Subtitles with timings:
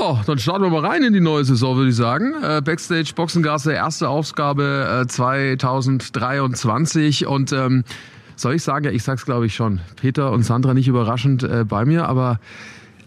[0.00, 2.34] Ja, dann starten wir mal rein in die neue Saison, würde ich sagen.
[2.42, 7.84] Äh, Backstage Boxengasse, erste Ausgabe äh, 2023 und ähm,
[8.36, 9.80] soll ich sagen, ja, ich sag's glaube ich schon.
[9.96, 12.38] Peter und Sandra nicht überraschend äh, bei mir, aber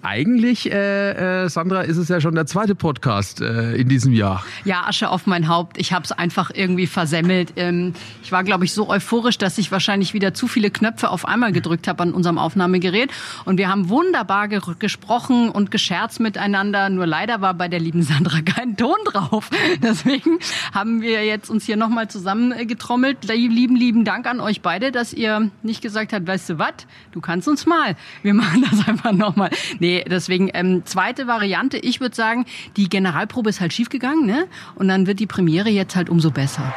[0.04, 4.44] eigentlich, äh, äh, Sandra, ist es ja schon der zweite Podcast äh, in diesem Jahr.
[4.66, 5.78] Ja, Asche auf mein Haupt.
[5.78, 7.54] Ich habe es einfach irgendwie versemmelt.
[7.56, 7.94] Ähm,
[8.24, 11.52] ich war, glaube ich, so euphorisch, dass ich wahrscheinlich wieder zu viele Knöpfe auf einmal
[11.52, 13.12] gedrückt habe an unserem Aufnahmegerät.
[13.46, 16.90] Und wir haben wunderbar ge gesprochen und gescherzt miteinander.
[16.90, 19.50] Nur leider war bei der lieben Sandra kein Ton drauf.
[19.84, 20.40] Deswegen
[20.74, 23.26] haben wir jetzt uns hier nochmal zusammengetrommelt.
[23.26, 26.74] Lieben, lieben Dank an euch beide, dass ihr nicht gesagt habt, weißt du was,
[27.12, 27.96] du kannst uns mal.
[28.24, 29.50] Wir machen das einfach nochmal.
[29.80, 31.78] Nee, Nee, deswegen ähm, zweite Variante.
[31.78, 32.46] Ich würde sagen,
[32.78, 34.48] die Generalprobe ist halt schiefgegangen, ne?
[34.76, 36.74] Und dann wird die Premiere jetzt halt umso besser.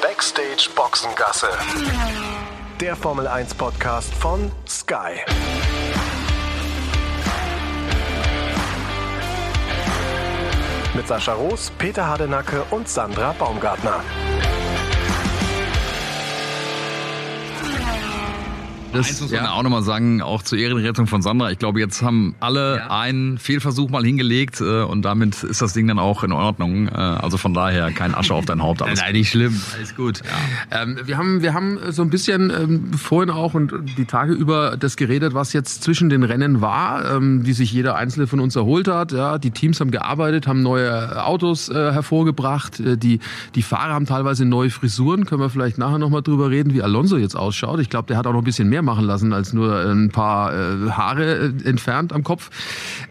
[0.00, 1.48] Backstage Boxengasse.
[2.80, 5.18] Der Formel 1 Podcast von Sky.
[10.94, 14.04] Mit Sascha Roos, Peter Hardenacke und Sandra Baumgartner.
[18.94, 19.50] Das Eins muss man ja.
[19.50, 21.50] auch nochmal sagen, auch zur Ehrenrettung von Sandra.
[21.50, 22.90] Ich glaube, jetzt haben alle ja.
[22.90, 26.86] einen Fehlversuch mal hingelegt äh, und damit ist das Ding dann auch in Ordnung.
[26.86, 28.82] Äh, also von daher kein Asche auf dein Haupt.
[28.82, 29.60] Alles Nein, nicht schlimm.
[29.76, 30.20] Alles gut.
[30.70, 30.82] Ja.
[30.82, 34.76] Ähm, wir, haben, wir haben so ein bisschen ähm, vorhin auch und die Tage über
[34.76, 38.54] das geredet, was jetzt zwischen den Rennen war, ähm, wie sich jeder einzelne von uns
[38.54, 39.10] erholt hat.
[39.10, 42.78] Ja, die Teams haben gearbeitet, haben neue Autos äh, hervorgebracht.
[42.78, 43.18] Äh, die,
[43.56, 45.24] die Fahrer haben teilweise neue Frisuren.
[45.24, 47.80] Können wir vielleicht nachher nochmal drüber reden, wie Alonso jetzt ausschaut.
[47.80, 50.52] Ich glaube, der hat auch noch ein bisschen mehr machen lassen als nur ein paar
[50.52, 52.50] äh, Haare äh, entfernt am Kopf.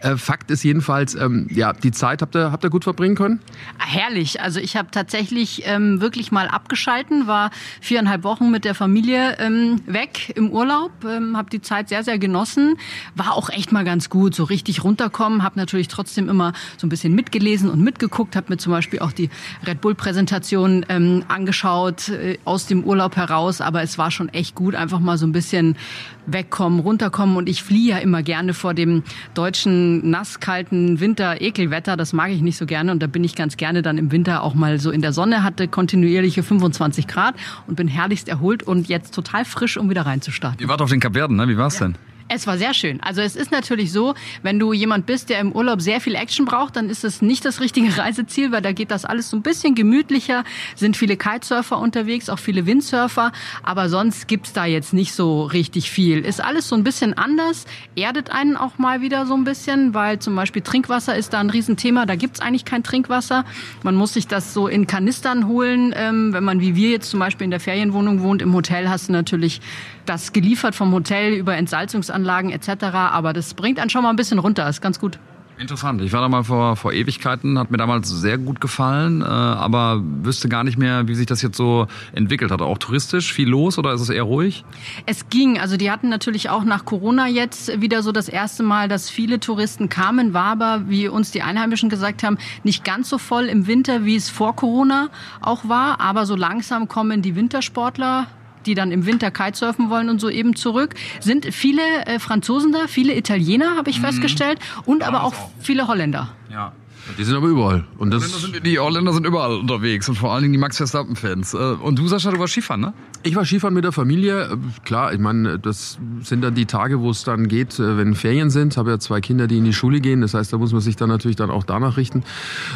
[0.02, 3.40] Äh, Fakt ist jedenfalls, ähm, ja, die Zeit habt ihr, habt ihr gut verbringen können?
[3.78, 4.42] Herrlich.
[4.42, 9.82] Also ich habe tatsächlich ähm, wirklich mal abgeschalten, war viereinhalb Wochen mit der Familie ähm,
[9.86, 12.78] weg im Urlaub, ähm, habe die Zeit sehr, sehr genossen.
[13.16, 15.44] War auch echt mal ganz gut, so richtig runterkommen.
[15.44, 19.12] Habe natürlich trotzdem immer so ein bisschen mitgelesen und mitgeguckt, habe mir zum Beispiel auch
[19.12, 19.30] die
[19.66, 23.62] Red Bull-Präsentation ähm, angeschaut äh, aus dem Urlaub heraus.
[23.62, 25.78] Aber es war schon echt gut, einfach mal so ein bisschen bisschen
[26.26, 27.36] wegkommen, runterkommen.
[27.36, 29.04] Und ich fliehe ja immer gerne vor dem
[29.34, 31.98] deutschen nasskalten Winter-Ekelwetter.
[31.98, 32.92] Das mag ich nicht so gerne.
[32.92, 35.44] Und da bin ich ganz gerne dann im Winter auch mal so in der Sonne,
[35.44, 37.36] hatte kontinuierliche 25 Grad
[37.68, 40.62] und bin herrlichst erholt und jetzt total frisch, um wieder reinzustarten.
[40.62, 41.48] Ihr wart auf den Kapverden, ne?
[41.48, 41.88] Wie war's ja.
[41.88, 41.96] denn?
[42.28, 43.02] Es war sehr schön.
[43.02, 46.46] Also es ist natürlich so, wenn du jemand bist, der im Urlaub sehr viel Action
[46.46, 49.42] braucht, dann ist es nicht das richtige Reiseziel, weil da geht das alles so ein
[49.42, 50.44] bisschen gemütlicher,
[50.76, 55.92] sind viele Kitesurfer unterwegs, auch viele Windsurfer, aber sonst gibt's da jetzt nicht so richtig
[55.92, 56.20] viel.
[56.20, 60.20] Ist alles so ein bisschen anders, erdet einen auch mal wieder so ein bisschen, weil
[60.20, 63.46] zum Beispiel Trinkwasser ist da ein Riesenthema, da gibt's eigentlich kein Trinkwasser.
[63.84, 65.94] Man muss sich das so in Kanistern holen.
[65.96, 69.10] Ähm, wenn man wie wir jetzt zum Beispiel in der Ferienwohnung wohnt, im Hotel hast
[69.10, 69.62] du natürlich
[70.06, 72.86] das geliefert vom Hotel über Entsalzungsanlagen etc.
[72.94, 75.20] Aber das bringt einen schon mal ein bisschen runter, ist ganz gut.
[75.60, 76.02] Interessant.
[76.02, 80.02] Ich war da mal vor, vor Ewigkeiten, hat mir damals sehr gut gefallen, äh, aber
[80.04, 82.62] wüsste gar nicht mehr, wie sich das jetzt so entwickelt hat.
[82.62, 84.66] Auch touristisch viel los oder ist es eher ruhig?
[85.06, 85.60] Es ging.
[85.60, 89.40] Also die hatten natürlich auch nach Corona jetzt wieder so das erste Mal, dass viele
[89.40, 93.68] Touristen kamen, war aber, wie uns die Einheimischen gesagt haben, nicht ganz so voll im
[93.68, 95.10] Winter, wie es vor Corona
[95.40, 96.02] auch war.
[96.02, 98.28] Aber so langsam kommen die Wintersportler
[98.66, 100.96] die dann im Winter Kitesurfen wollen und so eben zurück.
[101.20, 104.06] Sind viele äh, Franzosen da, viele Italiener, habe ich mhm.
[104.06, 106.30] festgestellt, und ja, aber auch, auch viele Holländer.
[106.52, 106.74] Ja.
[107.18, 107.84] Die sind aber überall.
[107.98, 110.78] Und das Holländer sind, die Holländer sind überall unterwegs und vor allen Dingen die Max
[110.78, 111.54] Verstappen-Fans.
[111.54, 112.94] Äh, und du, Sascha, du warst Skifahren, ne?
[113.24, 114.44] Ich war Skifahren mit der Familie.
[114.44, 118.16] Äh, klar, ich meine, das sind dann die Tage, wo es dann geht, äh, wenn
[118.16, 118.74] Ferien sind.
[118.74, 120.22] Ich habe ja zwei Kinder, die in die Schule gehen.
[120.22, 122.24] Das heißt, da muss man sich dann natürlich dann auch danach richten.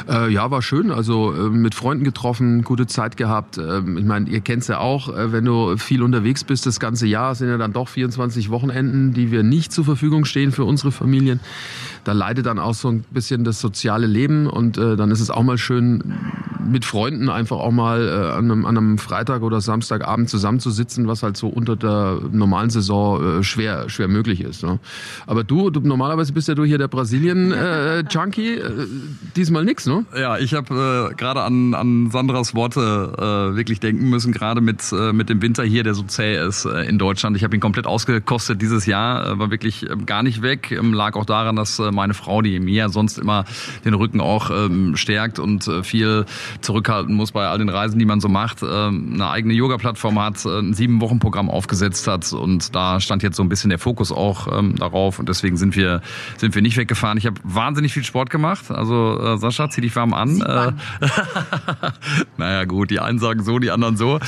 [0.07, 0.91] ja, war schön.
[0.91, 3.57] Also mit Freunden getroffen, gute Zeit gehabt.
[3.57, 7.35] Ähm, ich meine, ihr kennt's ja auch, wenn du viel unterwegs bist das ganze Jahr,
[7.35, 11.39] sind ja dann doch 24 Wochenenden, die wir nicht zur Verfügung stehen für unsere Familien
[12.07, 15.29] da leidet dann auch so ein bisschen das soziale Leben und äh, dann ist es
[15.29, 16.01] auch mal schön,
[16.67, 21.23] mit Freunden einfach auch mal äh, an, einem, an, einem, Freitag oder Samstagabend zusammenzusitzen, was
[21.23, 24.63] halt so unter der normalen Saison äh, schwer, schwer möglich ist.
[24.63, 24.79] Ne?
[25.25, 28.87] Aber du, du, normalerweise bist ja du hier der Brasilien-Junkie, äh, äh,
[29.35, 30.05] diesmal nix, ne?
[30.17, 34.91] Ja, ich habe äh, gerade an, an Sandras Worte äh, wirklich denken müssen, gerade mit,
[34.91, 37.37] äh, mit dem Winter hier, der so zäh ist äh, in Deutschland.
[37.37, 40.93] Ich habe ihn komplett ausgekostet dieses Jahr, äh, war wirklich äh, gar nicht weg, ähm,
[40.93, 43.45] lag auch daran, dass äh, meine Frau, die mir sonst immer
[43.85, 46.25] den Rücken auch ähm, stärkt und äh, viel
[46.61, 50.45] zurückhalten muss bei all den Reisen, die man so macht, ähm, eine eigene Yoga-Plattform hat,
[50.45, 54.57] äh, ein Sieben-Wochen-Programm aufgesetzt hat und da stand jetzt so ein bisschen der Fokus auch
[54.57, 56.01] ähm, darauf und deswegen sind wir,
[56.37, 57.17] sind wir nicht weggefahren.
[57.17, 60.41] Ich habe wahnsinnig viel Sport gemacht, also äh, Sascha, zieh dich warm an.
[60.41, 60.71] Äh,
[62.37, 64.19] naja gut, die einen sagen so, die anderen so.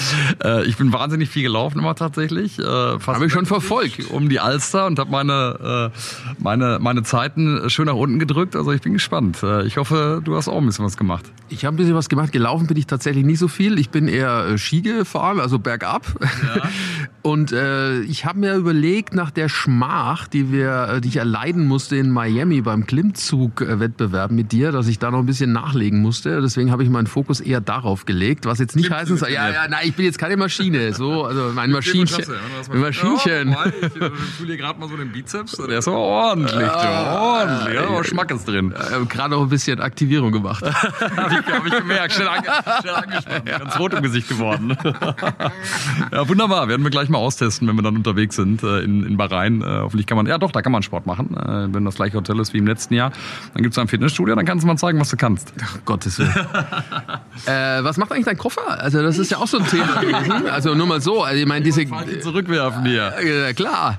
[0.43, 2.57] Äh, ich bin wahnsinnig viel gelaufen immer tatsächlich.
[2.59, 4.09] Habe ich schon verfolgt.
[4.11, 5.91] Um die Alster und habe meine,
[6.37, 8.55] meine, meine Zeiten schön nach unten gedrückt.
[8.55, 9.43] Also ich bin gespannt.
[9.65, 11.25] Ich hoffe, du hast auch ein bisschen was gemacht.
[11.49, 12.18] Ich habe ein bisschen was gemacht.
[12.27, 13.79] Gelaufen bin ich tatsächlich nicht so viel.
[13.79, 16.05] Ich bin eher äh, Ski gefahren, also bergab.
[16.21, 16.61] Ja.
[17.21, 21.67] Und äh, ich habe mir überlegt, nach der Schmach, die wir, äh, die ich erleiden
[21.67, 26.41] musste in Miami beim Klimmzug-Wettbewerb mit dir, dass ich da noch ein bisschen nachlegen musste.
[26.41, 29.67] Deswegen habe ich meinen Fokus eher darauf gelegt, was jetzt nicht heißen soll, ja, ja,
[29.67, 32.23] nein, ich bin jetzt keine Maschine, so, also mein Maschinchen.
[32.71, 33.51] Ein Maschinchen.
[33.51, 37.87] Ja, ich fühle gerade mal so den Bizeps, der ist so ordentlich, ja, ordentlich, ja,
[37.87, 38.71] aber Schmack ist drin.
[38.71, 40.63] Äh, gerade auch ein bisschen Aktivierung gemacht.
[41.17, 42.43] habe ich, hab ich gemerkt, schnell, ange,
[42.81, 44.77] schnell angespannt, ganz rot im Gesicht geworden.
[46.11, 49.17] ja, wunderbar, werden wir gleich mal austesten, wenn wir dann unterwegs sind äh, in, in
[49.17, 49.61] Bahrain.
[49.61, 52.17] Äh, hoffentlich kann man, ja doch, da kann man Sport machen, äh, wenn das gleiche
[52.17, 53.11] Hotel ist wie im letzten Jahr.
[53.53, 55.53] Dann gibt es ein Fitnessstudio, dann kannst du mal zeigen, was du kannst.
[55.61, 56.31] Ach, Gottes Willen.
[57.45, 58.81] äh, was macht eigentlich dein Koffer?
[58.81, 60.47] Also das ist ja auch so ein Thema gewesen.
[60.49, 61.85] Also nur mal so, also ich meine diese...
[62.21, 63.13] Zurückwerfen hier.
[63.23, 63.97] Ja, klar,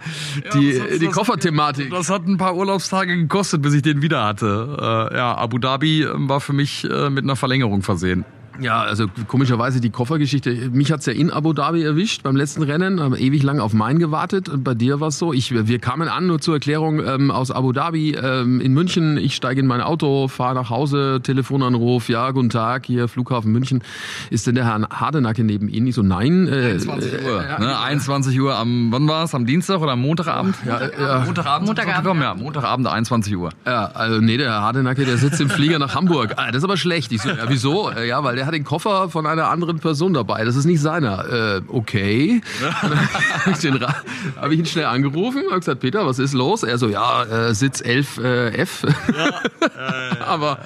[0.54, 1.90] die, ja, die Kofferthematik.
[1.90, 5.10] Das hat ein paar Urlaubstage gekostet, bis ich den wieder hatte.
[5.10, 8.24] Äh, ja, Abu Dhabi war für mich äh, mit einer Verlängerung versehen.
[8.60, 10.70] Ja, also komischerweise die Koffergeschichte.
[10.70, 13.98] Mich hat's ja in Abu Dhabi erwischt beim letzten Rennen, haben ewig lang auf Main
[13.98, 14.48] gewartet.
[14.48, 15.32] Und bei dir war's so.
[15.32, 19.16] Ich, wir kamen an, nur zur Erklärung, ähm, aus Abu Dhabi ähm, in München.
[19.16, 23.82] Ich steige in mein Auto, fahre nach Hause, Telefonanruf, ja, guten Tag, hier Flughafen München.
[24.28, 25.86] Ist denn der Herr Hardenacke neben Ihnen?
[25.86, 26.46] Ich so, nein.
[26.46, 27.44] Äh, 21 Uhr.
[27.44, 27.80] Äh, ne?
[27.80, 29.34] 21 Uhr am, wann war's?
[29.34, 30.56] Am Dienstag oder am Montagabend?
[30.66, 31.24] Ja, ja.
[31.24, 31.66] Montagabend.
[31.66, 32.22] Montagabend.
[32.22, 33.50] Ja, Montagabend 21 Uhr.
[33.66, 36.34] Ja, also nee, der Herr Hardenacke, der sitzt im Flieger nach Hamburg.
[36.36, 37.12] Ah, das ist aber schlecht.
[37.12, 37.90] Ich so, ja, wieso?
[37.90, 40.44] Äh, ja, weil der hat den Koffer von einer anderen Person dabei.
[40.44, 41.56] Das ist nicht seiner.
[41.56, 42.40] Äh, okay.
[44.36, 46.64] habe ich ihn schnell angerufen und gesagt, Peter, was ist los?
[46.64, 48.20] Er so, ja, äh, Sitz 11F.
[48.24, 49.28] Äh, ja,
[49.60, 50.58] äh, Aber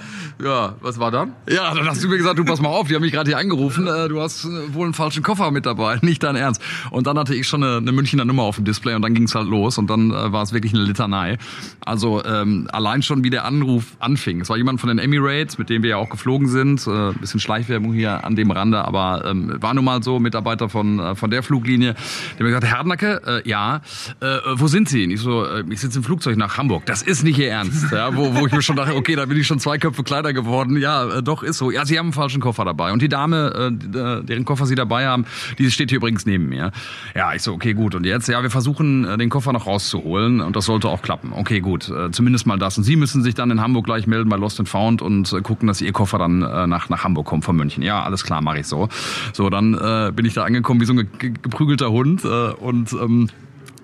[0.43, 1.33] ja, was war dann?
[1.49, 3.39] Ja, dann hast du mir gesagt, du pass mal auf, die haben mich gerade hier
[3.39, 6.61] angerufen, äh, du hast äh, wohl einen falschen Koffer mit dabei, nicht dein Ernst.
[6.91, 9.25] Und dann hatte ich schon eine, eine Münchner Nummer auf dem Display und dann ging
[9.25, 11.39] es halt los und dann äh, war es wirklich eine Litanei.
[11.85, 14.41] Also ähm, allein schon, wie der Anruf anfing.
[14.41, 16.87] Es war jemand von den Emirates, mit dem wir ja auch geflogen sind.
[16.87, 20.99] Äh, bisschen Schleichwerbung hier an dem Rande, aber ähm, war nun mal so, Mitarbeiter von,
[20.99, 21.95] äh, von der Fluglinie.
[22.39, 23.81] Der mir gesagt, Herr Herdnacke, äh, ja,
[24.21, 25.05] äh, wo sind Sie?
[25.05, 26.87] Und ich so, äh, ich sitze im Flugzeug nach Hamburg.
[26.87, 27.93] Das ist nicht Ihr Ernst.
[27.93, 30.24] Ja, wo, wo ich mir schon dachte, okay, da bin ich schon zwei Köpfe kleiner
[30.33, 30.77] geworden.
[30.77, 31.71] Ja, äh, doch, ist so.
[31.71, 32.93] Ja, Sie haben einen falschen Koffer dabei.
[32.93, 35.27] Und die Dame, äh, deren Koffer Sie dabei haben,
[35.59, 36.73] die steht hier übrigens neben mir.
[37.15, 37.95] Ja, ich so, okay, gut.
[37.95, 40.41] Und jetzt, ja, wir versuchen, äh, den Koffer noch rauszuholen.
[40.41, 41.33] Und das sollte auch klappen.
[41.33, 41.89] Okay, gut.
[41.89, 42.79] Äh, zumindest mal das.
[42.79, 45.41] Und Sie müssen sich dann in Hamburg gleich melden bei Lost and Found und äh,
[45.41, 47.83] gucken, dass Ihr Koffer dann äh, nach, nach Hamburg kommt von München.
[47.83, 48.89] Ja, alles klar, mache ich so.
[49.33, 53.29] So, dann äh, bin ich da angekommen wie so ein geprügelter Hund äh, und ähm,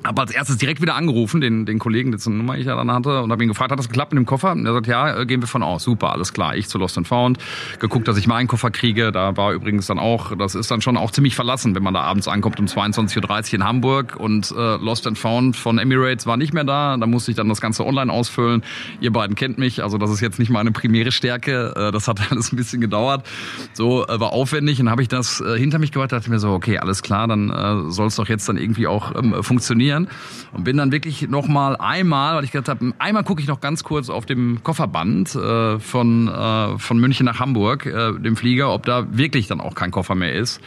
[0.04, 3.22] habe als erstes direkt wieder angerufen, den, den Kollegen, dessen Nummer ich ja dann hatte,
[3.22, 4.52] und habe ihn gefragt, hat das geklappt mit dem Koffer?
[4.52, 5.84] Und er sagt, ja, äh, gehen wir von aus.
[5.84, 6.56] Super, alles klar.
[6.56, 7.38] Ich zu Lost and Found,
[7.78, 9.12] geguckt, dass ich meinen Koffer kriege.
[9.12, 12.00] Da war übrigens dann auch, das ist dann schon auch ziemlich verlassen, wenn man da
[12.00, 16.36] abends ankommt um 22.30 Uhr in Hamburg und äh, Lost and Found von Emirates war
[16.36, 16.96] nicht mehr da.
[16.96, 18.62] Da musste ich dann das Ganze online ausfüllen.
[19.00, 21.74] Ihr beiden kennt mich, also das ist jetzt nicht meine primäre Stärke.
[21.76, 23.26] Äh, das hat alles ein bisschen gedauert.
[23.74, 26.52] So, äh, war aufwendig und habe ich das äh, hinter mich gewartet, dachte mir so,
[26.52, 30.08] okay, alles klar, dann äh, soll es doch jetzt dann irgendwie auch ähm, funktionieren funktionieren.
[30.52, 33.60] Und bin dann wirklich noch mal einmal, weil ich gedacht habe, einmal gucke ich noch
[33.60, 38.72] ganz kurz auf dem Kofferband äh, von, äh, von München nach Hamburg, äh, dem Flieger,
[38.72, 40.60] ob da wirklich dann auch kein Koffer mehr ist.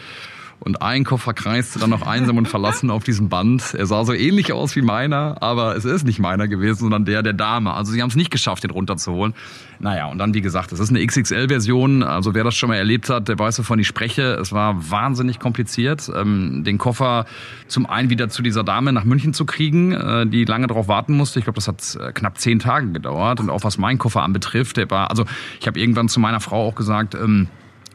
[0.60, 3.74] Und ein Koffer kreiste dann noch einsam und verlassen auf diesem Band.
[3.74, 7.22] Er sah so ähnlich aus wie meiner, aber es ist nicht meiner gewesen, sondern der
[7.22, 7.74] der Dame.
[7.74, 9.34] Also sie haben es nicht geschafft, den runterzuholen.
[9.80, 12.04] Naja, und dann, wie gesagt, es ist eine XXL-Version.
[12.04, 14.36] Also wer das schon mal erlebt hat, der weiß, wovon ich spreche.
[14.36, 17.26] Es war wahnsinnig kompliziert, ähm, den Koffer
[17.68, 21.18] zum einen wieder zu dieser Dame nach München zu kriegen, äh, die lange darauf warten
[21.18, 21.40] musste.
[21.40, 23.42] Ich glaube, das hat äh, knapp zehn Tage gedauert.
[23.42, 25.26] Und auch was meinen Koffer anbetrifft, der war, also
[25.60, 27.50] ich habe irgendwann zu meiner Frau auch gesagt, ähm,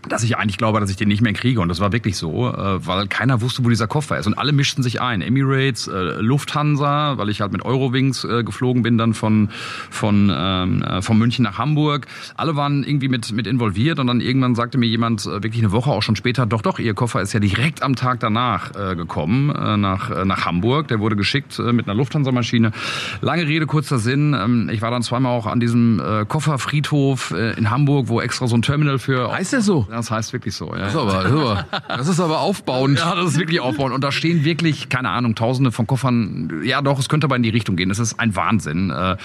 [0.08, 1.60] dass ich eigentlich glaube, dass ich den nicht mehr kriege.
[1.60, 4.26] Und das war wirklich so, äh, weil keiner wusste, wo dieser Koffer ist.
[4.26, 5.22] Und alle mischten sich ein.
[5.22, 9.50] Emirates, äh, Lufthansa, weil ich halt mit Eurowings äh, geflogen bin, dann von,
[9.90, 12.06] von, ähm, von München nach Hamburg.
[12.36, 13.98] Alle waren irgendwie mit, mit involviert.
[13.98, 16.94] Und dann irgendwann sagte mir jemand, wirklich eine Woche auch schon später, doch, doch, ihr
[16.94, 19.48] Koffer ist ja direkt am Tag danach gekommen,
[19.80, 20.88] nach, nach Hamburg.
[20.88, 22.72] Der wurde geschickt mit einer Lufthansa-Maschine.
[23.20, 24.34] Lange Rede, kurzer Sinn.
[24.34, 28.62] Ähm, ich war dann zweimal auch an diesem Kofferfriedhof in Hamburg, wo extra so ein
[28.62, 29.32] Terminal für...
[29.32, 29.86] Heißt der so?
[29.90, 30.74] Ja, Das heißt wirklich so.
[30.74, 30.82] Ja.
[30.82, 32.98] Das, ist aber, das, ist aber, das ist aber aufbauend.
[32.98, 33.94] Ja, das ist wirklich aufbauend.
[33.94, 36.62] Und da stehen wirklich, keine Ahnung, tausende von Koffern.
[36.64, 37.88] Ja, doch, es könnte aber in die Richtung gehen.
[37.88, 38.90] Das ist ein Wahnsinn.
[38.90, 39.16] Äh,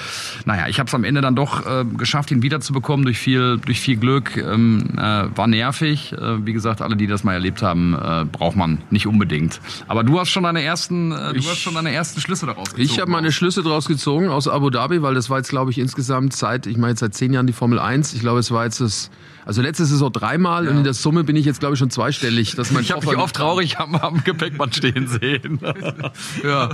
[0.45, 3.79] naja, ich habe es am Ende dann doch äh, geschafft, ihn wiederzubekommen durch viel, durch
[3.79, 4.35] viel Glück.
[4.35, 6.13] Ähm, äh, war nervig.
[6.13, 9.61] Äh, wie gesagt, alle, die das mal erlebt haben, äh, braucht man nicht unbedingt.
[9.87, 12.81] Aber du hast schon deine ersten, äh, du hast schon deine ersten Schlüsse daraus gezogen.
[12.81, 15.77] Ich habe meine Schlüsse daraus gezogen aus Abu Dhabi, weil das war jetzt, glaube ich,
[15.77, 18.13] insgesamt seit, ich meine jetzt seit zehn Jahren die Formel 1.
[18.13, 19.11] Ich glaube, es war jetzt das
[19.45, 20.71] also letztes Saison dreimal ja.
[20.71, 22.55] und in der Summe bin ich jetzt, glaube ich, schon zweistellig.
[22.55, 25.59] Dass mein ich habe mich oft traurig am, am Gepäckband stehen sehen.
[26.43, 26.69] ja.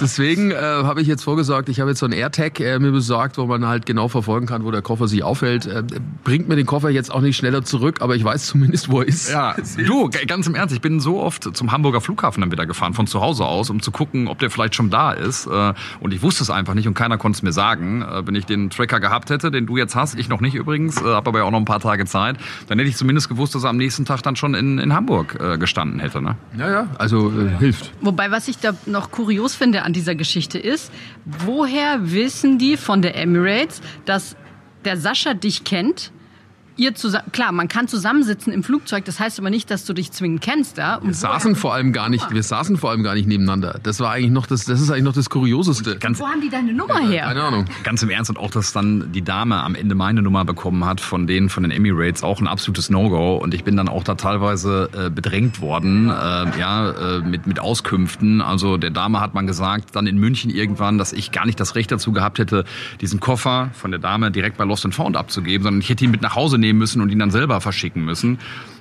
[0.00, 3.38] Deswegen äh, habe ich jetzt vorgesorgt, ich habe jetzt so ein AirTag äh, mir besorgt,
[3.38, 5.66] wo man halt genau verfolgen kann, wo der Koffer sich aufhält.
[5.66, 5.82] Äh,
[6.24, 9.08] bringt mir den Koffer jetzt auch nicht schneller zurück, aber ich weiß zumindest, wo er
[9.08, 9.30] ist.
[9.30, 9.54] Ja,
[9.86, 13.06] du, ganz im Ernst, ich bin so oft zum Hamburger Flughafen dann wieder gefahren, von
[13.06, 15.46] zu Hause aus, um zu gucken, ob der vielleicht schon da ist.
[15.46, 18.02] Äh, und ich wusste es einfach nicht und keiner konnte es mir sagen.
[18.02, 21.00] Äh, wenn ich den Tracker gehabt hätte, den du jetzt hast, ich noch nicht übrigens,
[21.00, 22.36] äh, habe aber ja auch noch ein paar Tage Tage Zeit,
[22.68, 25.38] dann hätte ich zumindest gewusst, dass er am nächsten Tag dann schon in, in Hamburg
[25.40, 26.20] äh, gestanden hätte.
[26.20, 26.36] Ne?
[26.58, 27.92] Ja, ja, also äh, hilft.
[28.00, 30.92] Wobei, was ich da noch kurios finde an dieser Geschichte ist,
[31.24, 34.36] woher wissen die von der Emirates, dass
[34.84, 36.12] der Sascha dich kennt
[36.78, 40.12] ihr zusammen, klar, man kann zusammensitzen im Flugzeug, das heißt aber nicht, dass du dich
[40.12, 40.96] zwingend kennst da.
[40.96, 41.00] Ja?
[41.02, 43.80] Wir saßen vor allem gar nicht, wir saßen vor allem gar nicht nebeneinander.
[43.82, 45.98] Das war eigentlich noch das, das ist eigentlich noch das Kurioseste.
[45.98, 47.24] Ganz, Wo haben die deine Nummer her?
[47.24, 47.64] Keine Ahnung.
[47.82, 51.00] Ganz im Ernst und auch, dass dann die Dame am Ende meine Nummer bekommen hat
[51.00, 54.14] von denen, von den Emirates, auch ein absolutes No-Go und ich bin dann auch da
[54.14, 56.12] teilweise äh, bedrängt worden, äh,
[56.58, 58.40] ja, äh, mit, mit Auskünften.
[58.40, 61.74] Also der Dame hat man gesagt, dann in München irgendwann, dass ich gar nicht das
[61.74, 62.64] Recht dazu gehabt hätte,
[63.00, 66.10] diesen Koffer von der Dame direkt bei Lost and Found abzugeben, sondern ich hätte ihn
[66.10, 68.38] mit nach Hause nehmen nehmen müssen und ihn dann selber verschicken müssen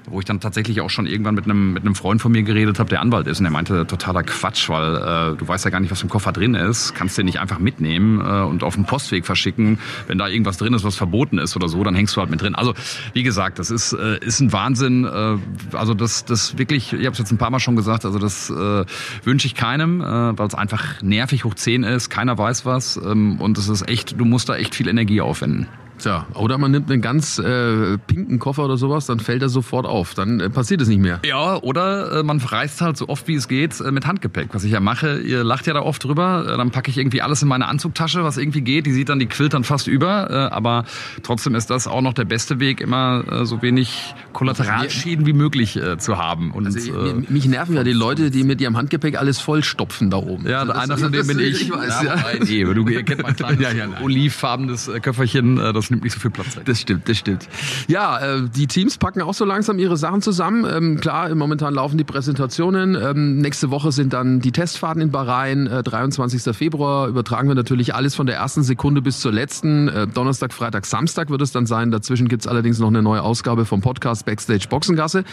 [0.10, 2.80] wo ich dann tatsächlich auch schon irgendwann mit einem, mit einem Freund von mir geredet
[2.80, 3.40] habe, der Anwalt ist.
[3.40, 6.32] Und der meinte, totaler Quatsch, weil äh, du weißt ja gar nicht, was im Koffer
[6.32, 6.96] drin ist.
[6.96, 9.80] Kannst den nicht einfach mitnehmen äh, und auf dem Postweg verschicken.
[10.08, 12.42] Wenn da irgendwas drin ist, was verboten ist oder so, dann hängst du halt mit
[12.42, 12.56] drin.
[12.56, 12.74] Also,
[13.14, 15.04] wie gesagt, das ist, äh, ist ein Wahnsinn.
[15.04, 18.18] Äh, also das, das wirklich, ich habe es jetzt ein paar Mal schon gesagt, also
[18.18, 18.86] das äh,
[19.24, 22.10] wünsche ich keinem, äh, weil es einfach nervig hoch 10 ist.
[22.10, 22.98] Keiner weiß was.
[22.98, 25.68] Ähm, und es ist echt, du musst da echt viel Energie aufwenden.
[26.00, 29.86] Tja, oder man nimmt einen ganz äh, pinken Koffer oder sowas, dann fällt er sofort
[29.86, 30.14] auf.
[30.14, 31.20] Dann äh, passiert es nicht mehr.
[31.26, 34.64] Ja, oder äh, man reist halt so oft wie es geht äh, mit Handgepäck, was
[34.64, 35.20] ich ja mache.
[35.20, 36.46] Ihr lacht ja da oft drüber.
[36.48, 38.86] Äh, dann packe ich irgendwie alles in meine Anzugtasche, was irgendwie geht.
[38.86, 40.30] Die sieht dann, die quillt dann fast über.
[40.30, 40.86] Äh, aber
[41.24, 45.78] trotzdem ist das auch noch der beste Weg, immer äh, so wenig Kollateralschäden wie möglich
[45.78, 46.52] äh, zu haben.
[46.52, 50.18] Und, also, äh, mich nerven ja die Leute, die mit ihrem Handgepäck alles vollstopfen da
[50.18, 50.48] oben.
[50.48, 51.64] Ja, also einer von denen bin ich.
[51.64, 52.16] Ich weiß, ja.
[52.16, 52.24] ja.
[52.40, 55.58] Nee, du kennt mein kleines ja, ja, olivfarbenes äh, Köfferchen.
[55.58, 56.66] Äh, das das nimmt nicht so viel Platz weg.
[56.66, 57.48] Das stimmt, das stimmt.
[57.88, 60.66] Ja, äh, die Teams packen auch so langsam ihre Sachen zusammen.
[60.70, 62.96] Ähm, klar, momentan laufen die Präsentationen.
[62.96, 65.68] Ähm, nächste Woche sind dann die Testfahrten in Bahrain.
[65.68, 66.54] Äh, 23.
[66.54, 69.88] Februar übertragen wir natürlich alles von der ersten Sekunde bis zur letzten.
[69.88, 71.90] Äh, Donnerstag, Freitag, Samstag wird es dann sein.
[71.90, 75.24] Dazwischen gibt's allerdings noch eine neue Ausgabe vom Podcast Backstage Boxengasse.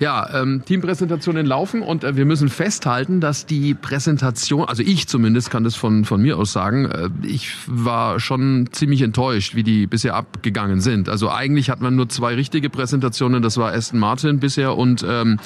[0.00, 5.50] Ja, ähm, Teampräsentationen laufen und äh, wir müssen festhalten, dass die Präsentation, also ich zumindest
[5.50, 9.86] kann das von, von mir aus sagen, äh, ich war schon ziemlich enttäuscht, wie die
[9.86, 11.10] bis bisher abgegangen sind.
[11.10, 15.38] Also eigentlich hat man nur zwei richtige Präsentationen, das war Aston Martin bisher und ähm,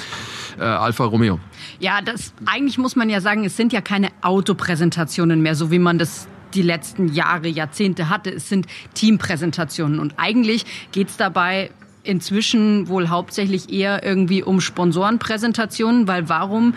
[0.61, 1.40] äh, Alfa Romeo.
[1.80, 5.80] Ja, das eigentlich muss man ja sagen, es sind ja keine Autopräsentationen mehr, so wie
[5.80, 8.30] man das die letzten Jahre, Jahrzehnte hatte.
[8.30, 11.73] Es sind Teampräsentationen und eigentlich geht es dabei
[12.04, 16.75] inzwischen wohl hauptsächlich eher irgendwie um Sponsorenpräsentationen, weil warum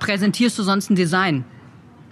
[0.00, 1.44] präsentierst du sonst ein Design?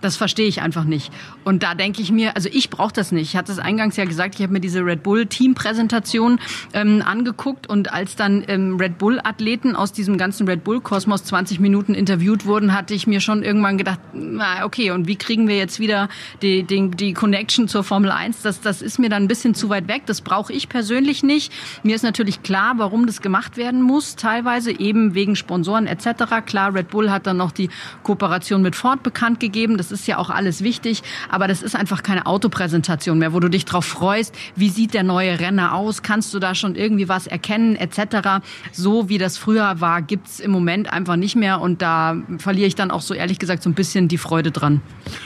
[0.03, 1.11] Das verstehe ich einfach nicht.
[1.45, 3.31] Und da denke ich mir, also ich brauche das nicht.
[3.31, 6.41] Ich hatte es eingangs ja gesagt, ich habe mir diese Red Bull Team-Präsentation
[6.75, 11.95] ähm, angeguckt und als dann ähm, Red Bull-Athleten aus diesem ganzen Red Bull-Kosmos 20 Minuten
[11.95, 15.79] interviewt wurden, hatte ich mir schon irgendwann gedacht, na okay, und wie kriegen wir jetzt
[15.79, 16.09] wieder
[16.43, 18.43] die, die, die Connection zur Formel 1?
[18.43, 20.03] Das, das ist mir dann ein bisschen zu weit weg.
[20.07, 21.53] Das brauche ich persönlich nicht.
[21.85, 26.45] Mir ist natürlich klar, warum das gemacht werden muss, teilweise eben wegen Sponsoren etc.
[26.45, 27.71] Klar, Red Bull hat dann noch die
[28.03, 29.77] Kooperation mit Ford bekannt gegeben.
[29.77, 33.49] Das ist ja auch alles wichtig, aber das ist einfach keine Autopräsentation mehr, wo du
[33.49, 37.27] dich drauf freust, wie sieht der neue Renner aus, kannst du da schon irgendwie was
[37.27, 38.43] erkennen etc.
[38.73, 42.75] So wie das früher war, gibt's im Moment einfach nicht mehr und da verliere ich
[42.75, 44.81] dann auch so ehrlich gesagt so ein bisschen die Freude dran.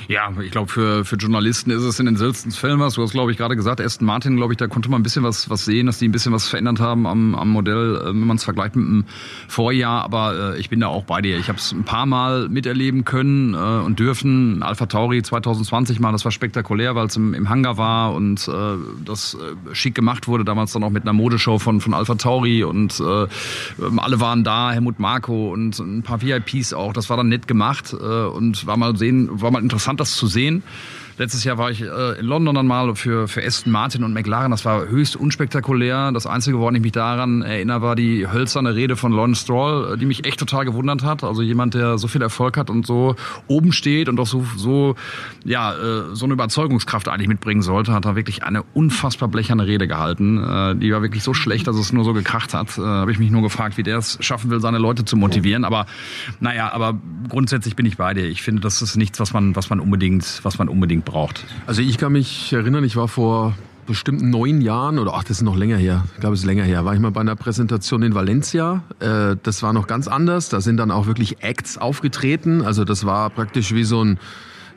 [0.09, 2.95] Ja, ich glaube für, für Journalisten ist es in den seltensten Fällen was.
[2.95, 5.23] Du hast glaube ich gerade gesagt, Aston Martin, glaube ich, da konnte man ein bisschen
[5.23, 8.27] was, was sehen, dass die ein bisschen was verändert haben am, am Modell, äh, wenn
[8.27, 9.05] man es vergleicht mit dem
[9.49, 11.39] Vorjahr, aber äh, ich bin da auch bei dir.
[11.39, 16.13] Ich habe es ein paar Mal miterleben können äh, und dürfen Alpha Tauri 2020 mal,
[16.13, 18.53] das war spektakulär, weil es im, im Hangar war und äh,
[19.05, 22.65] das äh, schick gemacht wurde, damals dann auch mit einer Modeshow von, von Alpha Tauri
[22.65, 23.27] und äh,
[23.97, 27.93] alle waren da, Helmut Marko und ein paar VIPs auch, das war dann nett gemacht
[27.93, 30.63] äh, und war mal sehen, war mal interessant, das zu sehen.
[31.19, 34.51] Letztes Jahr war ich äh, in London dann mal für, für Aston Martin und McLaren.
[34.51, 36.13] Das war höchst unspektakulär.
[36.13, 39.97] Das Einzige, woran ich mich daran erinnere, war die hölzerne Rede von Lawrence Stroll, äh,
[39.99, 41.25] die mich echt total gewundert hat.
[41.25, 44.95] Also jemand, der so viel Erfolg hat und so oben steht und auch so, so,
[45.43, 49.89] ja, äh, so eine Überzeugungskraft eigentlich mitbringen sollte, hat da wirklich eine unfassbar blecherne Rede
[49.89, 50.37] gehalten.
[50.37, 52.77] Äh, die war wirklich so schlecht, dass es nur so gekracht hat.
[52.77, 55.65] Äh, Habe ich mich nur gefragt, wie der es schaffen will, seine Leute zu motivieren.
[55.65, 55.87] Aber
[56.41, 58.27] naja, aber grundsätzlich bin ich bei dir.
[58.27, 61.47] Ich finde, das ist nichts, was man, was man unbedingt, was man unbedingt braucht.
[61.67, 63.55] Also ich kann mich erinnern, ich war vor
[63.87, 66.05] bestimmt neun Jahren oder ach, das ist noch länger her.
[66.15, 66.85] Ich glaube, es ist länger her.
[66.85, 68.83] War ich mal bei einer Präsentation in Valencia.
[69.01, 70.51] Äh, das war noch ganz anders.
[70.51, 72.63] Da sind dann auch wirklich Acts aufgetreten.
[72.63, 74.19] Also das war praktisch wie so ein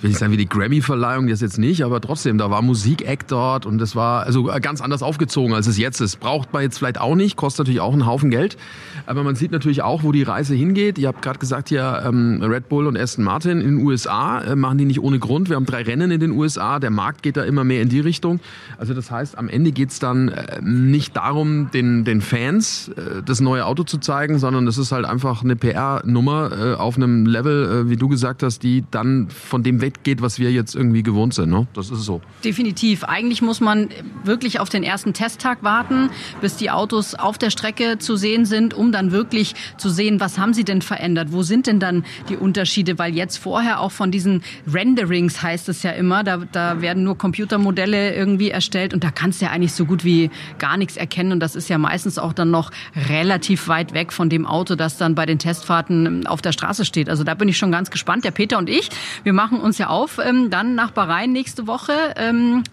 [0.04, 3.66] will nicht sagen wie die Grammy-Verleihung, das jetzt nicht, aber trotzdem, da war Musik-Act dort
[3.66, 6.20] und das war also ganz anders aufgezogen, als es jetzt ist.
[6.20, 8.58] Braucht man jetzt vielleicht auch nicht, kostet natürlich auch einen Haufen Geld,
[9.06, 10.98] aber man sieht natürlich auch, wo die Reise hingeht.
[10.98, 14.56] Ihr habt gerade gesagt hier, ähm, Red Bull und Aston Martin in den USA äh,
[14.56, 15.50] machen die nicht ohne Grund.
[15.50, 18.00] Wir haben drei Rennen in den USA, der Markt geht da immer mehr in die
[18.00, 18.40] Richtung.
[18.78, 23.42] Also das heißt, am Ende geht's dann äh, nicht darum, den, den Fans äh, das
[23.42, 27.86] neue Auto zu zeigen, sondern das ist halt einfach eine PR-Nummer äh, auf einem Level,
[27.88, 31.34] äh, wie du gesagt hast, die dann von dem weggeht, was wir jetzt irgendwie gewohnt
[31.34, 31.50] sind.
[31.50, 31.68] Ne?
[31.74, 32.22] Das ist so.
[32.44, 33.04] Definitiv.
[33.04, 33.90] Eigentlich muss man
[34.24, 36.10] wirklich auf den ersten Testtag warten,
[36.42, 40.38] bis die Autos auf der Strecke zu sehen sind, um dann wirklich zu sehen, was
[40.38, 41.30] haben sie denn verändert?
[41.32, 43.00] Wo sind denn dann die Unterschiede?
[43.00, 47.18] Weil jetzt vorher auch von diesen Renderings heißt es ja immer, da, da werden nur
[47.18, 50.30] Computermodelle irgendwie erstellt und da kannst du ja eigentlich so gut wie
[50.60, 52.72] gar nichts erkennen und das ist ja meistens auch dann noch
[53.10, 57.10] relativ weit weg von dem Auto, das dann bei den Testfahrten auf der Straße steht.
[57.10, 58.24] Also da bin ich schon ganz gespannt.
[58.24, 58.90] Der Peter und ich,
[59.24, 62.14] wir machen uns ja auf, ähm, dann nach Bahrain nächste Woche.
[62.16, 62.64] Ähm,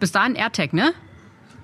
[0.00, 0.92] bis dahin AirTag, ne?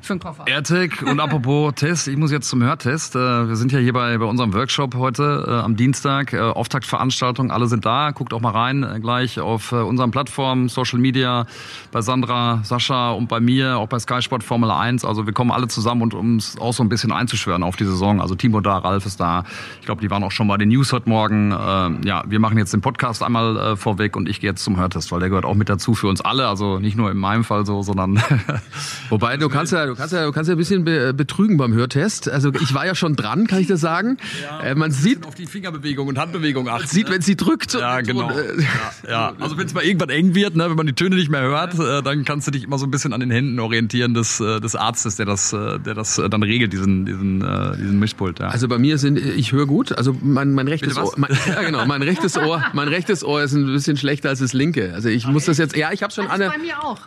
[0.02, 0.46] Für den Koffer.
[0.46, 3.14] AirTag und apropos Test, ich muss jetzt zum Hörtest.
[3.14, 6.32] Äh, Wir sind ja hier bei, bei unserem Workshop heute äh, am Dienstag.
[6.32, 8.10] Äh, Auftaktveranstaltung, alle sind da.
[8.12, 11.46] Guckt auch mal rein äh, gleich auf äh, unseren Plattformen, Social Media,
[11.92, 15.04] bei Sandra, Sascha und bei mir, auch bei Sky Sport Formel 1.
[15.04, 17.84] Also wir kommen alle zusammen und um es auch so ein bisschen einzuschwören auf die
[17.84, 18.20] Saison.
[18.20, 19.44] Also Timo da, Ralf ist da.
[19.80, 21.52] Ich glaube, die waren auch schon bei den News heute Morgen.
[21.52, 24.78] Äh, Ja, wir machen jetzt den Podcast einmal äh, vorweg und ich gehe jetzt zum
[24.78, 26.48] Hörtest, weil der gehört auch mit dazu für uns alle.
[26.48, 28.20] Also nicht nur in meinem Fall so, sondern
[29.10, 31.72] Wobei du kannst ja, du kannst ja, du kannst ja ein bisschen be betrügen beim
[31.72, 32.28] Hörtest.
[32.28, 34.16] Also ich war ja schon dran, kann ich das sagen.
[34.62, 36.86] Äh, man sieht, auf die Fingerbewegung und Handbewegung achten.
[36.86, 37.74] sieht, wenn sie drückt.
[37.74, 38.28] Ja, genau.
[38.28, 38.62] und, äh,
[39.04, 39.32] Ja, ja.
[39.38, 41.74] Also wenn es mal irgendwann eng wird, ne, wenn man die Töne nicht mehr hört,
[41.78, 44.60] äh, dann kannst du dich immer so ein bisschen an den Händen orientieren des, äh,
[44.60, 48.38] des Arztes, der das, äh, der das äh, dann regelt, diesen, diesen, äh, diesen Mischpult.
[48.38, 48.48] Ja.
[48.48, 49.96] Also bei mir sind, ich höre gut.
[49.96, 50.96] Also mein, mein rechtes?
[50.96, 54.38] Ohr, mein, ja genau, mein rechtes Ohr, mein rechtes Ohr ist ein bisschen schlechter als
[54.40, 54.92] das linke.
[54.94, 56.26] Also ich muss das jetzt, ja, ich habe schon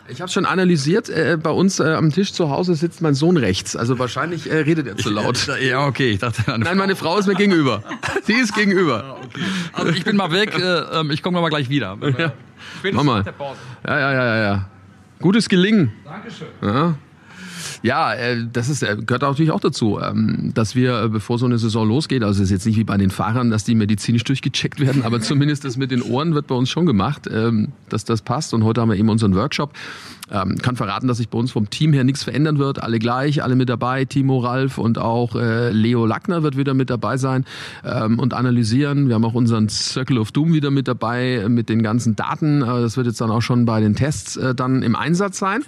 [0.08, 1.08] ich schon analysiert.
[1.08, 3.76] Äh, bei uns äh, am Tisch zu Hause sitzt mein Sohn rechts.
[3.76, 5.48] Also wahrscheinlich äh, redet er zu laut.
[5.60, 7.82] ja, okay, ich dachte, eine Nein, meine Frau ist mir gegenüber.
[8.24, 9.18] Sie ist gegenüber.
[9.72, 11.96] Also ich bin mal weg, äh, ähm, ich komme mal gleich wieder.
[12.18, 12.32] Ja.
[12.92, 13.24] Mach mal.
[13.86, 14.68] Ja, ja, ja, ja, ja.
[15.20, 15.92] Gutes Gelingen.
[16.04, 16.48] Dankeschön.
[16.62, 16.94] Ja.
[17.84, 21.44] Ja, äh, das ist, äh, gehört natürlich auch dazu, ähm, dass wir, äh, bevor so
[21.44, 24.24] eine Saison losgeht, also es ist jetzt nicht wie bei den Fahrern, dass die medizinisch
[24.24, 28.06] durchgecheckt werden, aber zumindest das mit den Ohren wird bei uns schon gemacht, ähm, dass
[28.06, 28.54] das passt.
[28.54, 29.74] Und heute haben wir eben unseren Workshop.
[30.30, 32.82] Ähm, kann verraten, dass sich bei uns vom Team her nichts verändern wird.
[32.82, 34.06] Alle gleich, alle mit dabei.
[34.06, 37.44] Timo, Ralf und auch Leo Lackner wird wieder mit dabei sein
[37.82, 39.08] und analysieren.
[39.08, 42.60] Wir haben auch unseren Circle of Doom wieder mit dabei mit den ganzen Daten.
[42.60, 45.62] Das wird jetzt dann auch schon bei den Tests dann im Einsatz sein.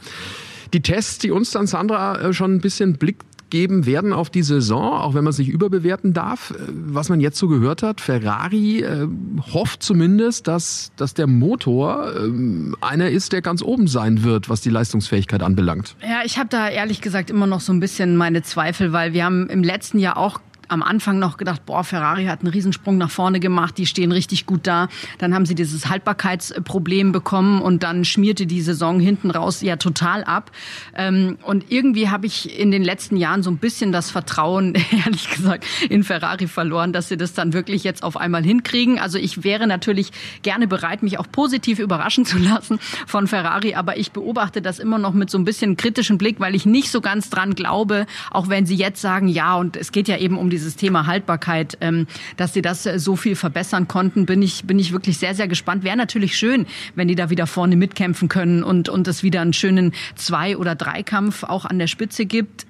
[0.73, 3.17] Die Tests, die uns dann Sandra äh, schon ein bisschen Blick
[3.51, 6.51] geben werden auf die Saison, auch wenn man es nicht überbewerten darf.
[6.51, 6.55] Äh,
[6.89, 9.07] Was man jetzt so gehört hat, Ferrari äh,
[9.53, 14.61] hofft zumindest, dass, dass der Motor ähm, einer ist, der ganz oben sein wird, was
[14.61, 15.97] die Leistungsfähigkeit anbelangt.
[16.03, 19.25] Ja, ich habe da ehrlich gesagt immer noch so ein bisschen meine Zweifel, weil wir
[19.25, 23.11] haben im letzten Jahr auch am Anfang noch gedacht, boah, Ferrari hat einen Riesensprung nach
[23.11, 24.89] vorne gemacht, die stehen richtig gut da.
[25.19, 30.25] Dann haben sie dieses Haltbarkeitsproblem bekommen und dann schmierte die Saison hinten raus ja total
[30.25, 30.51] ab.
[30.95, 34.75] Ähm, Und irgendwie habe ich in den letzten Jahren so ein bisschen das Vertrauen,
[35.05, 38.99] ehrlich gesagt, in Ferrari verloren, dass sie das dann wirklich jetzt auf einmal hinkriegen.
[38.99, 40.11] Also ich wäre natürlich
[40.43, 44.99] gerne bereit, mich auch positiv überraschen zu lassen von Ferrari, aber ich beobachte das immer
[44.99, 48.49] noch mit so ein bisschen kritischen Blick, weil ich nicht so ganz dran glaube, auch
[48.49, 52.07] wenn sie jetzt sagen, ja, und es geht ja eben um dieses Thema Haltbarkeit, ähm,
[52.39, 55.49] dass sie das äh, so viel verbessern konnten, bin ich, bin ich wirklich sehr, sehr
[55.49, 55.85] gespannt.
[55.85, 59.53] Wäre natürlich schön, wenn die da wieder vorne mitkämpfen können und, und es wieder einen
[59.53, 62.67] schönen Zwei- oder Dreikampf auch an der Spitze gibt.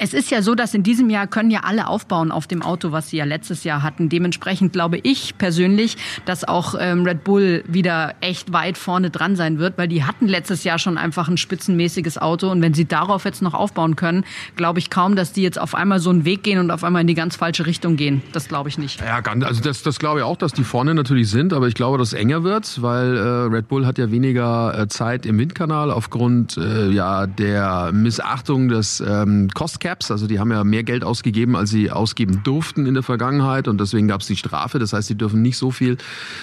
[0.00, 2.92] Es ist ja so, dass in diesem Jahr können ja alle aufbauen auf dem Auto,
[2.92, 4.08] was sie ja letztes Jahr hatten.
[4.08, 9.58] Dementsprechend glaube ich persönlich, dass auch ähm, Red Bull wieder echt weit vorne dran sein
[9.58, 13.24] wird, weil die hatten letztes Jahr schon einfach ein spitzenmäßiges Auto und wenn sie darauf
[13.24, 16.44] jetzt noch aufbauen können, glaube ich kaum, dass die jetzt auf einmal so einen Weg
[16.44, 18.22] gehen und auf einmal in die ganz falsche Richtung gehen.
[18.32, 19.00] Das glaube ich nicht.
[19.00, 21.98] Ja, also das, das glaube ich auch, dass die vorne natürlich sind, aber ich glaube,
[21.98, 25.90] dass es enger wird, weil äh, Red Bull hat ja weniger äh, Zeit im Windkanal
[25.90, 30.10] aufgrund äh, ja der Missachtung des ähm, Cost Caps.
[30.10, 33.80] Also die haben ja mehr Geld ausgegeben, als sie ausgeben durften in der Vergangenheit und
[33.80, 34.78] deswegen gab es die Strafe.
[34.78, 35.96] Das heißt, sie dürfen nicht so viel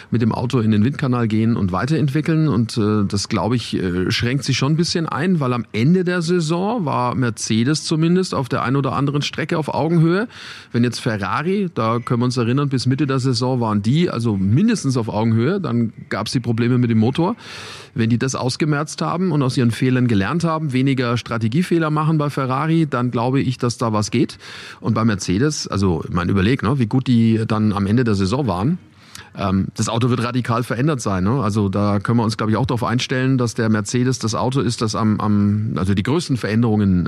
[0.10, 4.10] mit dem Auto in den Windkanal gehen und weiterentwickeln und äh, das glaube ich äh,
[4.10, 8.50] schränkt sich schon ein bisschen ein, weil am Ende der Saison war Mercedes zumindest auf
[8.50, 10.28] der einen oder anderen Strecke auf Augenhöhe.
[10.72, 14.38] Wenn jetzt Ferrari, da können wir uns erinnern, bis Mitte der Saison waren die also
[14.38, 17.36] mindestens auf Augenhöhe, dann gab es die Probleme mit dem Motor.
[17.94, 22.30] Wenn die das ausgemerzt haben und aus ihren Fehlern gelernt haben, weniger Strategiefehler machen bei
[22.30, 24.38] Ferrari, dann glaube ich, dass da was geht.
[24.80, 28.48] Und bei Mercedes, also man überlegt, ne, wie gut die dann am Ende der Saison
[28.48, 28.78] waren.
[29.38, 31.24] Ähm, das Auto wird radikal verändert sein.
[31.24, 31.42] Ne?
[31.42, 34.62] Also da können wir uns, glaube ich, auch darauf einstellen, dass der Mercedes das Auto
[34.62, 37.06] ist, das am, am also die größten Veränderungen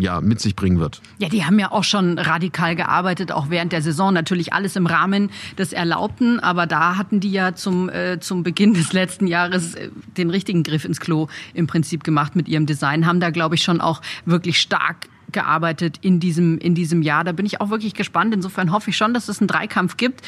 [0.00, 1.00] äh, ja mit sich bringen wird.
[1.18, 4.12] Ja, die haben ja auch schon radikal gearbeitet, auch während der Saison.
[4.12, 8.74] Natürlich alles im Rahmen des Erlaubten, aber da hatten die ja zum äh, zum Beginn
[8.74, 13.06] des letzten Jahres äh, den richtigen Griff ins Klo im Prinzip gemacht mit ihrem Design.
[13.06, 17.24] Haben da, glaube ich, schon auch wirklich stark gearbeitet in diesem, in diesem Jahr.
[17.24, 18.34] Da bin ich auch wirklich gespannt.
[18.34, 20.22] Insofern hoffe ich schon, dass es einen Dreikampf gibt.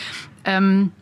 [0.44, 0.92] Ähm,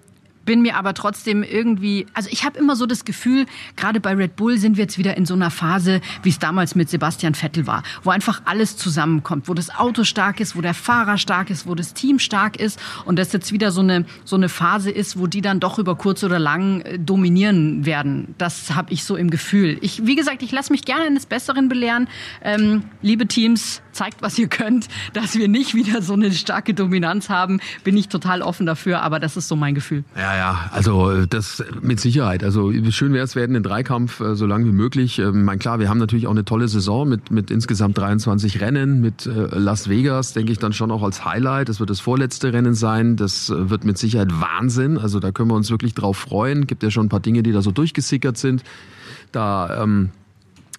[0.48, 3.44] bin mir aber trotzdem irgendwie, also ich habe immer so das Gefühl,
[3.76, 6.74] gerade bei Red Bull sind wir jetzt wieder in so einer Phase, wie es damals
[6.74, 10.72] mit Sebastian Vettel war, wo einfach alles zusammenkommt, wo das Auto stark ist, wo der
[10.72, 14.36] Fahrer stark ist, wo das Team stark ist und das jetzt wieder so eine so
[14.36, 18.34] eine Phase ist, wo die dann doch über kurz oder lang äh, dominieren werden.
[18.38, 19.76] Das habe ich so im Gefühl.
[19.82, 22.08] Ich, wie gesagt, ich lasse mich gerne eines Besseren belehren.
[22.40, 27.28] Ähm, liebe Teams, zeigt, was ihr könnt, dass wir nicht wieder so eine starke Dominanz
[27.28, 27.60] haben.
[27.82, 30.04] Bin ich total offen dafür, aber das ist so mein Gefühl.
[30.16, 32.44] Ja, ja, also das mit Sicherheit.
[32.44, 35.18] Also schön wäre es, wir hätten den Dreikampf äh, so lang wie möglich.
[35.18, 39.00] Ähm, mein klar, wir haben natürlich auch eine tolle Saison mit, mit insgesamt 23 Rennen,
[39.00, 41.68] mit äh, Las Vegas, denke ich dann schon auch als Highlight.
[41.68, 43.16] Das wird das vorletzte Rennen sein.
[43.16, 44.96] Das äh, wird mit Sicherheit Wahnsinn.
[44.96, 46.68] Also da können wir uns wirklich drauf freuen.
[46.68, 48.62] Gibt ja schon ein paar Dinge, die da so durchgesickert sind.
[49.32, 50.10] Da ähm,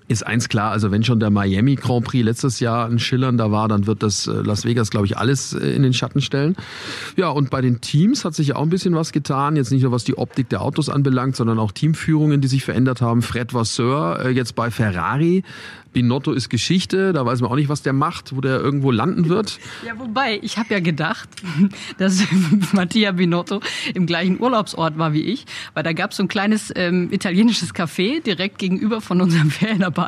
[0.10, 3.68] ist eins klar, also wenn schon der Miami Grand Prix letztes Jahr ein schillernder war,
[3.68, 6.56] dann wird das äh, Las Vegas, glaube ich, alles äh, in den Schatten stellen.
[7.16, 9.56] Ja, und bei den Teams hat sich ja auch ein bisschen was getan.
[9.56, 13.02] Jetzt nicht nur was die Optik der Autos anbelangt, sondern auch Teamführungen, die sich verändert
[13.02, 13.22] haben.
[13.22, 15.44] Fred Vasseur äh, jetzt bei Ferrari
[15.92, 19.30] Binotto ist Geschichte, da weiß man auch nicht, was der macht, wo der irgendwo landen
[19.30, 19.60] wird.
[19.86, 21.30] Ja, wobei, ich habe ja gedacht,
[21.98, 22.24] dass
[22.74, 23.62] Mattia Binotto
[23.94, 27.74] im gleichen Urlaubsort war wie ich, weil da gab es so ein kleines ähm, italienisches
[27.74, 29.99] Café direkt gegenüber von unserem Ferienapartment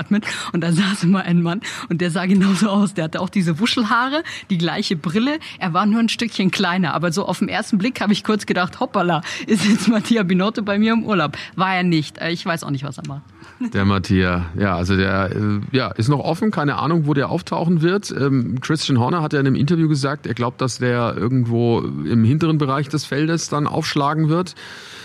[0.54, 2.94] und da saß immer ein Mann und der sah genauso aus.
[2.94, 7.12] Der hatte auch diese Wuschelhaare, die gleiche Brille, er war nur ein Stückchen kleiner, aber
[7.12, 10.78] so auf den ersten Blick habe ich kurz gedacht, hoppala, ist jetzt Mattia Binotto bei
[10.78, 11.38] mir im Urlaub?
[11.56, 12.18] War er nicht.
[12.18, 13.24] Äh, ich weiß auch nicht, was er macht.
[13.70, 17.82] Der Mattia, ja, also der äh, ja, ist noch offen, keine Ahnung, wo der auftauchen
[17.82, 18.12] wird.
[18.12, 22.24] Ähm, Christian Horner hat ja in einem Interview gesagt, er glaubt, dass der irgendwo im
[22.24, 24.56] hinteren Bereich des Feldes dann aufschlagen wird.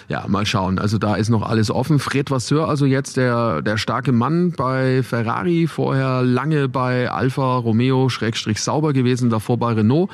[0.08, 0.78] Ja, mal schauen.
[0.78, 1.98] Also da ist noch alles offen.
[1.98, 8.08] Fred Vasseur, also jetzt der, der starke Mann bei Ferrari, vorher lange bei Alfa Romeo
[8.08, 10.10] Schrägstrich Sauber gewesen, davor bei Renault.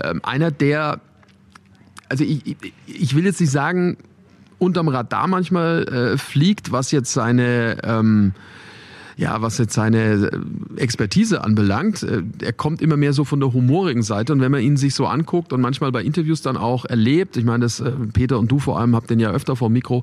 [0.00, 1.00] Ähm, einer der,
[2.08, 3.96] also ich, ich will jetzt nicht sagen,
[4.62, 8.32] unterm Radar manchmal äh, fliegt, was jetzt seine ähm,
[9.16, 10.30] ja, was jetzt seine
[10.76, 14.32] äh, Expertise anbelangt, äh, er kommt immer mehr so von der humorigen Seite.
[14.32, 17.44] Und wenn man ihn sich so anguckt und manchmal bei Interviews dann auch erlebt, ich
[17.44, 20.02] meine, das äh, Peter und du vor allem habt den ja öfter vor Mikro,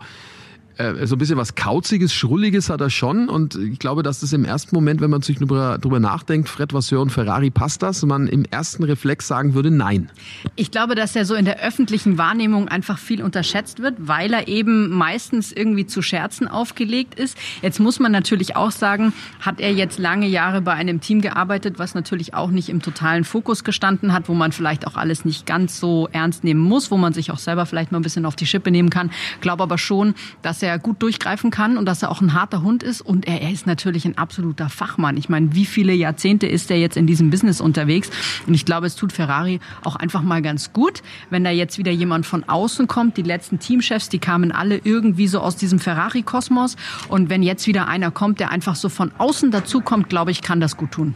[0.80, 3.28] äh, so ein bisschen was Kauziges, Schrulliges hat er schon.
[3.28, 6.74] Und ich glaube, dass das im ersten Moment, wenn man sich drüber, drüber nachdenkt, Fred
[6.74, 10.10] Vasseur und Ferrari passt das, man im ersten Reflex sagen würde, nein.
[10.56, 14.48] Ich glaube, dass er so in der öffentlichen Wahrnehmung einfach viel unterschätzt wird, weil er
[14.48, 17.38] eben meistens irgendwie zu Scherzen aufgelegt ist.
[17.62, 19.12] Jetzt muss man natürlich auch sagen,
[19.42, 23.26] hat er jetzt lange Jahre bei einem Team gearbeitet, was natürlich auch nicht im totalen
[23.26, 26.96] Fokus gestanden hat, wo man vielleicht auch alles nicht ganz so ernst nehmen muss, wo
[26.96, 29.12] man sich auch selber vielleicht mal ein bisschen auf die Schippe nehmen kann.
[29.42, 32.62] Glaube aber schon, dass er er gut durchgreifen kann und dass er auch ein harter
[32.62, 33.02] Hund ist.
[33.02, 35.18] Und er, er ist natürlich ein absoluter Fachmann.
[35.18, 38.10] Ich meine, wie viele Jahrzehnte ist er jetzt in diesem Business unterwegs?
[38.48, 41.92] Und ich glaube, es tut Ferrari auch einfach mal ganz gut, wenn da jetzt wieder
[41.92, 43.18] jemand von außen kommt.
[43.18, 46.76] Die letzten Teamchefs, die kamen alle irgendwie so aus diesem Ferrari-Kosmos.
[47.08, 50.60] Und wenn jetzt wieder einer kommt, der einfach so von außen dazukommt, glaube ich, kann
[50.60, 51.14] das gut tun.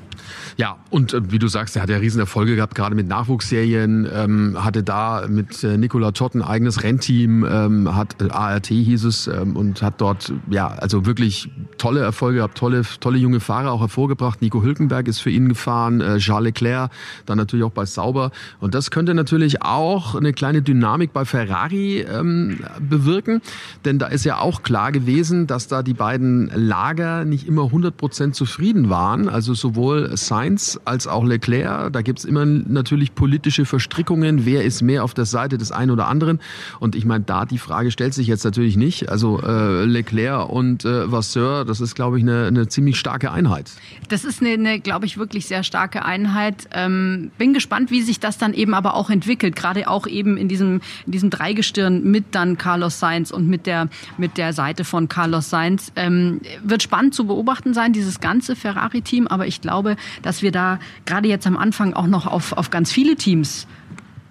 [0.57, 4.63] Ja, und äh, wie du sagst, er hat ja Riesenerfolge gehabt, gerade mit Nachwuchsserien, ähm,
[4.63, 9.27] hatte da mit äh, Nicola Todd ein eigenes Rennteam, ähm, hat äh, ART hieß es,
[9.27, 13.71] äh, ähm, und hat dort ja also wirklich tolle Erfolge gehabt, tolle, tolle junge Fahrer
[13.71, 14.41] auch hervorgebracht.
[14.41, 16.91] Nico Hülkenberg ist für ihn gefahren, äh, Charles Leclerc,
[17.25, 18.31] dann natürlich auch bei Sauber.
[18.59, 23.41] Und das könnte natürlich auch eine kleine Dynamik bei Ferrari ähm, bewirken,
[23.85, 27.95] denn da ist ja auch klar gewesen, dass da die beiden Lager nicht immer 100
[27.95, 29.29] Prozent zufrieden waren.
[29.29, 31.91] Also sowohl Sainz als auch Leclerc.
[31.93, 34.45] Da gibt's immer natürlich politische Verstrickungen.
[34.45, 36.39] Wer ist mehr auf der Seite des einen oder anderen?
[36.79, 39.09] Und ich meine, da die Frage stellt sich jetzt natürlich nicht.
[39.09, 43.71] Also äh, Leclerc und äh, Vasseur, das ist, glaube ich, eine, eine ziemlich starke Einheit.
[44.09, 46.67] Das ist eine, eine glaube ich, wirklich sehr starke Einheit.
[46.73, 49.55] Ähm, bin gespannt, wie sich das dann eben aber auch entwickelt.
[49.55, 53.89] Gerade auch eben in diesem, in diesem Dreigestirn mit dann Carlos Sainz und mit der,
[54.17, 55.91] mit der Seite von Carlos Sainz.
[55.95, 59.27] Ähm, wird spannend zu beobachten sein, dieses ganze Ferrari-Team.
[59.27, 62.91] Aber ich glaube, dass wir da gerade jetzt am Anfang auch noch auf, auf ganz
[62.91, 63.67] viele Teams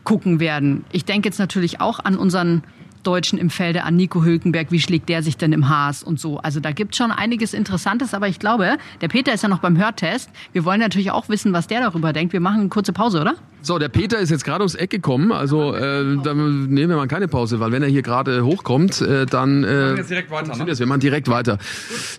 [0.05, 0.85] gucken werden.
[0.93, 2.63] Ich denke jetzt natürlich auch an unseren
[3.03, 6.39] Deutschen im Felde, an Nico Hülkenberg, wie schlägt der sich denn im Haas und so.
[6.39, 9.77] Also da gibt schon einiges Interessantes, aber ich glaube, der Peter ist ja noch beim
[9.77, 10.31] Hörtest.
[10.53, 12.33] Wir wollen natürlich auch wissen, was der darüber denkt.
[12.33, 13.35] Wir machen eine kurze Pause, oder?
[13.65, 17.07] So, der Peter ist jetzt gerade ums Eck gekommen, also äh, dann nehmen wir mal
[17.07, 20.79] keine Pause, weil wenn er hier gerade hochkommt, äh, dann äh, jetzt direkt weiter, ne?
[20.79, 21.59] wir machen direkt weiter.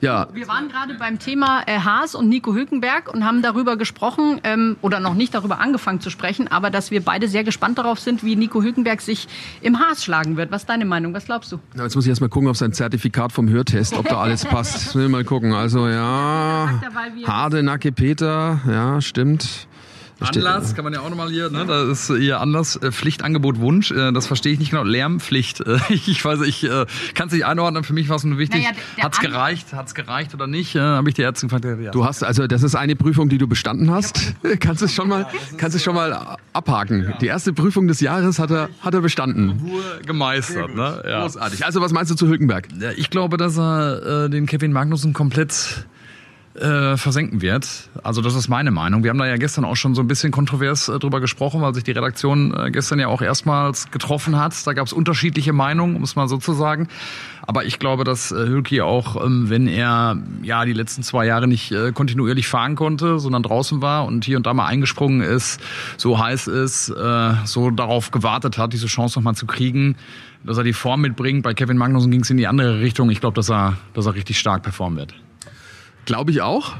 [0.01, 4.39] Ja, Wir waren gerade beim Thema äh, Haas und Nico Hülkenberg und haben darüber gesprochen,
[4.45, 7.99] ähm, oder noch nicht darüber angefangen zu sprechen, aber dass wir beide sehr gespannt darauf
[7.99, 9.27] sind, wie Nico Hülkenberg sich
[9.61, 10.49] im Haas schlagen wird.
[10.51, 11.13] Was ist deine Meinung?
[11.13, 11.59] Was glaubst du?
[11.75, 14.45] Na, jetzt muss ich erst mal gucken auf sein Zertifikat vom Hörtest, ob da alles
[14.45, 14.95] passt.
[14.95, 15.53] Wir mal gucken.
[15.53, 19.67] Also ja, Sagt er, weil wir- Hade, Nacke, Peter, ja, stimmt.
[20.23, 21.65] Anlass kann man ja auch nochmal hier, ne?
[21.65, 23.91] Da ist ihr Anlass, äh, Pflichtangebot, Wunsch.
[23.91, 24.83] Äh, das verstehe ich nicht genau.
[24.83, 25.61] Lärmpflicht.
[25.61, 27.83] Äh, ich weiß, ich äh, kann es nicht einordnen.
[27.83, 28.63] Für mich war es nur wichtig.
[28.63, 29.73] Naja, Hat's An- gereicht?
[29.73, 30.75] Hat's gereicht oder nicht?
[30.75, 31.65] Äh, Habe ich die Ärzte gefragt.
[31.65, 31.91] Ja.
[31.91, 34.33] Du hast also, das ist eine Prüfung, die du bestanden hast.
[34.59, 37.13] Kannst du es schon mal, kannst du es schon mal abhaken.
[37.21, 39.61] Die erste Prüfung des Jahres hat er, hat er bestanden.
[39.65, 40.75] Ruhe gemeistert.
[40.75, 41.03] Ne?
[41.07, 41.21] Ja.
[41.21, 41.65] Großartig.
[41.65, 42.67] Also was meinst du zu Hülkenberg?
[42.79, 45.85] Ja, ich glaube, dass er äh, den Kevin Magnussen komplett
[46.55, 47.89] äh, versenken wird.
[48.03, 49.03] Also das ist meine Meinung.
[49.03, 51.73] Wir haben da ja gestern auch schon so ein bisschen kontrovers äh, drüber gesprochen, weil
[51.73, 54.55] sich die Redaktion äh, gestern ja auch erstmals getroffen hat.
[54.67, 56.87] Da gab es unterschiedliche Meinungen, um es mal so zu sagen.
[57.41, 61.47] Aber ich glaube, dass äh, Hülki auch, ähm, wenn er ja die letzten zwei Jahre
[61.47, 65.59] nicht äh, kontinuierlich fahren konnte, sondern draußen war und hier und da mal eingesprungen ist,
[65.97, 69.95] so heiß ist, äh, so darauf gewartet hat, diese Chance nochmal zu kriegen,
[70.43, 71.41] dass er die Form mitbringt.
[71.41, 73.09] Bei Kevin Magnussen ging es in die andere Richtung.
[73.09, 75.15] Ich glaube, dass er, dass er richtig stark performen wird.
[76.05, 76.75] Glaube ich auch.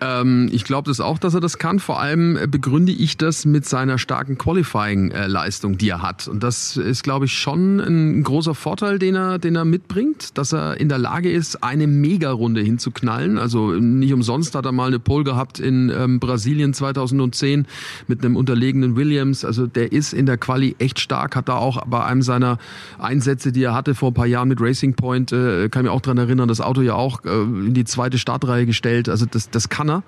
[0.00, 1.78] Ähm, ich glaube das auch, dass er das kann.
[1.78, 6.26] Vor allem äh, begründe ich das mit seiner starken Qualifying-Leistung, die er hat.
[6.28, 10.52] Und das ist, glaube ich, schon ein großer Vorteil, den er, den er mitbringt, dass
[10.52, 13.38] er in der Lage ist, eine Mega-Runde hinzuknallen.
[13.38, 17.66] Also nicht umsonst hat er mal eine Pole gehabt in ähm, Brasilien 2010
[18.08, 19.44] mit einem unterlegenen Williams.
[19.44, 22.58] Also der ist in der Quali echt stark, hat da auch bei einem seiner
[22.98, 25.92] Einsätze, die er hatte vor ein paar Jahren mit Racing Point, äh, kann ich mich
[25.92, 29.08] auch dran erinnern, das Auto ja auch äh, in die zweite Startreihe gestellt.
[29.08, 30.02] Also das, das kann er.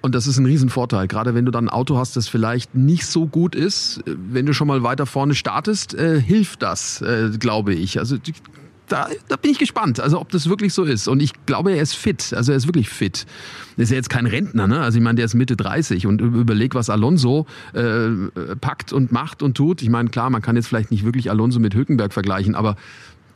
[0.00, 3.04] Und das ist ein Riesenvorteil, gerade wenn du dann ein Auto hast, das vielleicht nicht
[3.06, 3.98] so gut ist.
[4.06, 7.98] äh, Wenn du schon mal weiter vorne startest, äh, hilft das, äh, glaube ich.
[7.98, 8.16] Also
[8.88, 11.08] da, da bin ich gespannt, also ob das wirklich so ist.
[11.08, 13.26] Und ich glaube, er ist fit, also er ist wirklich fit.
[13.76, 14.80] Er ist ja jetzt kein Rentner, ne?
[14.80, 18.08] Also ich meine, der ist Mitte 30 und überleg, was Alonso äh,
[18.60, 19.82] packt und macht und tut.
[19.82, 22.76] Ich meine, klar, man kann jetzt vielleicht nicht wirklich Alonso mit Hülkenberg vergleichen, aber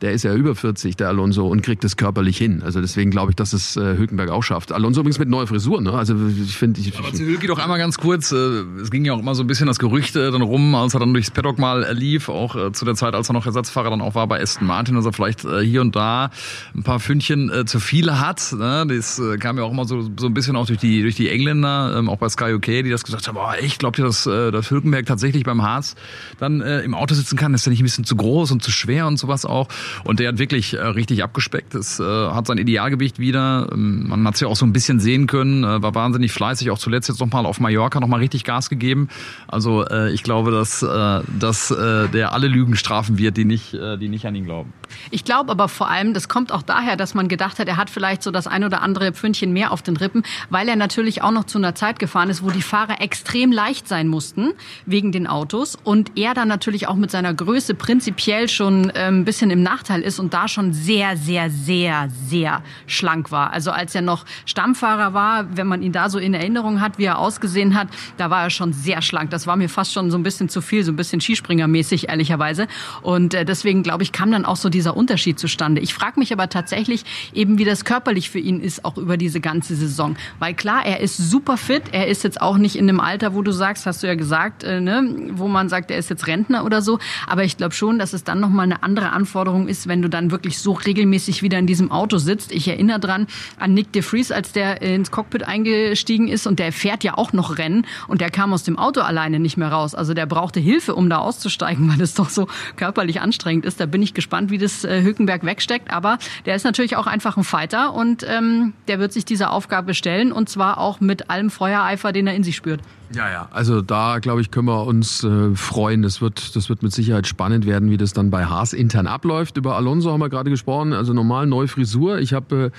[0.03, 2.61] der ist ja über 40, der Alonso, und kriegt es körperlich hin.
[2.61, 4.73] Also deswegen glaube ich, dass es äh, Hülkenberg auch schafft.
[4.73, 5.93] Alonso übrigens mit neuer Frisur, ne?
[5.93, 8.33] Also ich finde, ich, Aber zu Hülki doch einmal ganz kurz.
[8.33, 8.35] äh,
[8.81, 10.99] Es ging ja auch immer so ein bisschen das Gerücht äh, dann rum, als er
[10.99, 13.89] dann durchs Paddock mal äh, lief, auch äh, zu der Zeit, als er noch Ersatzfahrer
[13.91, 16.31] dann auch war bei Aston Martin, dass er vielleicht äh, hier und da
[16.75, 18.53] ein paar Fündchen äh, zu viele hat.
[18.57, 18.85] ne?
[18.85, 21.29] Das äh, kam ja auch immer so, so ein bisschen auch durch die, durch die
[21.29, 24.25] Engländer, ähm, auch bei Sky UK, die das gesagt haben, boah, echt, glaubt ihr, dass,
[24.27, 25.95] äh, dass Hülkenberg tatsächlich beim Haas
[26.39, 27.53] dann äh, im Auto sitzen kann?
[27.53, 29.69] Ist er nicht ein bisschen zu groß und zu schwer und sowas auch?
[30.03, 31.75] Und der hat wirklich äh, richtig abgespeckt.
[31.75, 33.69] Es äh, hat sein Idealgewicht wieder.
[33.71, 35.63] Ähm, man hat es ja auch so ein bisschen sehen können.
[35.63, 36.71] Äh, war wahnsinnig fleißig.
[36.71, 39.09] Auch zuletzt jetzt nochmal auf Mallorca nochmal richtig Gas gegeben.
[39.47, 44.35] Also ich glaube, dass, dass der alle Lügen strafen wird, die nicht, die nicht an
[44.35, 44.73] ihn glauben.
[45.11, 47.89] Ich glaube aber vor allem, das kommt auch daher, dass man gedacht hat, er hat
[47.89, 51.31] vielleicht so das ein oder andere Pfündchen mehr auf den Rippen, weil er natürlich auch
[51.31, 54.53] noch zu einer Zeit gefahren ist, wo die Fahrer extrem leicht sein mussten
[54.85, 59.51] wegen den Autos und er dann natürlich auch mit seiner Größe prinzipiell schon ein bisschen
[59.51, 63.53] im Nachteil ist und da schon sehr, sehr, sehr, sehr schlank war.
[63.53, 67.05] Also als er noch Stammfahrer war, wenn man ihn da so in Erinnerung hat, wie
[67.05, 69.31] er ausgesehen hat, da war er schon sehr schlank.
[69.31, 72.67] Das war mir fast schon so ein bisschen zu viel, so ein bisschen Skispringermäßig ehrlicherweise.
[73.01, 75.81] Und äh, deswegen glaube ich, kam dann auch so dieser Unterschied zustande.
[75.81, 79.41] Ich frage mich aber tatsächlich eben, wie das körperlich für ihn ist, auch über diese
[79.41, 80.15] ganze Saison.
[80.37, 81.83] Weil klar, er ist super fit.
[81.93, 84.63] Er ist jetzt auch nicht in einem Alter, wo du sagst, hast du ja gesagt,
[84.63, 86.99] äh, ne, wo man sagt, er ist jetzt Rentner oder so.
[87.25, 90.09] Aber ich glaube schon, dass es dann nochmal eine andere Anforderung Erfahrung ist, wenn du
[90.09, 92.51] dann wirklich so regelmäßig wieder in diesem Auto sitzt.
[92.51, 93.27] Ich erinnere dran
[93.59, 97.33] an Nick de Vries, als der ins Cockpit eingestiegen ist und der fährt ja auch
[97.33, 99.95] noch Rennen und der kam aus dem Auto alleine nicht mehr raus.
[99.95, 103.79] Also der brauchte Hilfe, um da auszusteigen, weil es doch so körperlich anstrengend ist.
[103.79, 105.91] Da bin ich gespannt, wie das äh, Hülkenberg wegsteckt.
[105.91, 109.93] Aber der ist natürlich auch einfach ein Fighter und ähm, der wird sich dieser Aufgabe
[109.93, 112.81] stellen und zwar auch mit allem Feuereifer, den er in sich spürt.
[113.15, 113.47] Ja, ja.
[113.51, 116.01] Also da, glaube ich, können wir uns äh, freuen.
[116.01, 119.57] Das wird, das wird mit Sicherheit spannend werden, wie das dann bei Haas intern abläuft.
[119.57, 120.93] Über Alonso haben wir gerade gesprochen.
[120.93, 122.19] Also normal neue Frisur.
[122.19, 122.71] Ich habe,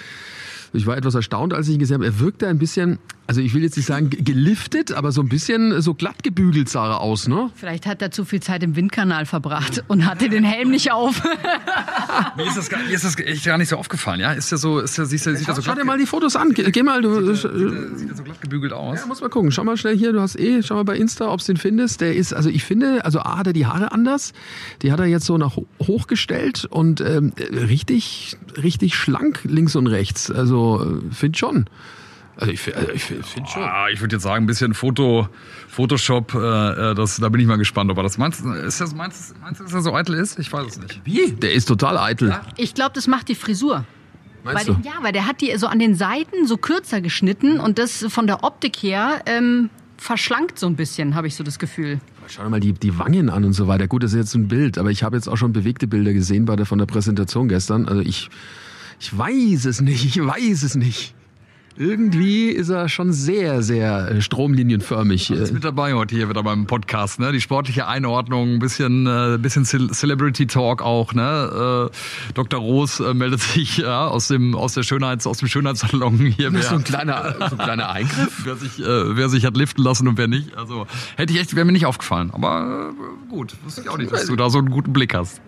[0.72, 2.06] äh, ich war etwas erstaunt, als ich ihn gesehen habe.
[2.06, 5.80] Er wirkte ein bisschen, also ich will jetzt nicht sagen geliftet, aber so ein bisschen
[5.80, 7.50] so glatt gebügelt sah er aus, ne?
[7.54, 11.22] Vielleicht hat er zu viel Zeit im Windkanal verbracht und hatte den Helm nicht auf.
[12.36, 14.32] mir ist das, gar, mir ist das echt gar nicht so aufgefallen, ja?
[14.32, 16.36] Ist ja so, ist ja, siehst du, sieht Schau, so schau dir mal die Fotos
[16.36, 16.52] an.
[16.52, 17.34] Geh, geh mal, du.
[17.34, 19.00] Sieht, sieht, sieht er so glatt gebügelt aus?
[19.00, 19.50] Ja, muss mal gucken.
[19.50, 22.02] Schau mal schnell hier, du hast eh, schau mal bei Insta, ob du den findest.
[22.02, 24.34] Der ist, also ich finde, also A hat er die Haare anders.
[24.82, 30.30] Die hat er jetzt so nach hochgestellt und ähm, richtig, richtig schlank links und rechts.
[30.30, 31.64] Also finde schon.
[32.36, 33.62] Also ich, also ich finde schon.
[33.62, 35.28] Ah, ich würde jetzt sagen, ein bisschen Foto,
[35.68, 38.44] Photoshop, äh, das, da bin ich mal gespannt, ob er das meinst.
[38.44, 40.38] Ist das, meinst, meinst du, dass er so eitel ist?
[40.38, 41.00] Ich weiß es nicht.
[41.04, 41.32] Wie?
[41.32, 42.36] Der ist total eitel.
[42.56, 43.84] Ich glaube, das macht die Frisur.
[44.42, 44.80] Meinst weil, du?
[44.82, 48.26] Ja, weil der hat die so an den Seiten so kürzer geschnitten und das von
[48.26, 52.00] der Optik her ähm, verschlankt so ein bisschen, habe ich so das Gefühl.
[52.26, 53.86] Schau dir mal die, die Wangen an und so weiter.
[53.86, 56.44] Gut, das ist jetzt ein Bild, aber ich habe jetzt auch schon bewegte Bilder gesehen
[56.44, 57.86] bei der, von der Präsentation gestern.
[57.86, 58.28] Also ich,
[59.00, 61.14] ich weiß es nicht, ich weiß es nicht.
[61.76, 65.30] Irgendwie ist er schon sehr, sehr äh, stromlinienförmig.
[65.32, 67.32] Ist mit dabei heute hier wieder beim Podcast, ne?
[67.32, 71.90] Die sportliche Einordnung, ein bisschen, äh, bisschen Ce- Celebrity Talk auch, ne?
[71.90, 72.60] Äh, Dr.
[72.60, 76.52] Roos äh, meldet sich ja, aus dem aus der Schönheits aus dem Schönheitssalon hier.
[76.52, 78.40] Das ist so ein kleiner, so ein kleiner Eingriff.
[78.44, 80.56] wer sich äh, wer sich hat liften lassen und wer nicht.
[80.56, 84.12] Also hätte ich echt wäre mir nicht aufgefallen, aber äh, gut, wusste ich auch nicht,
[84.12, 85.40] dass du da so einen guten Blick hast.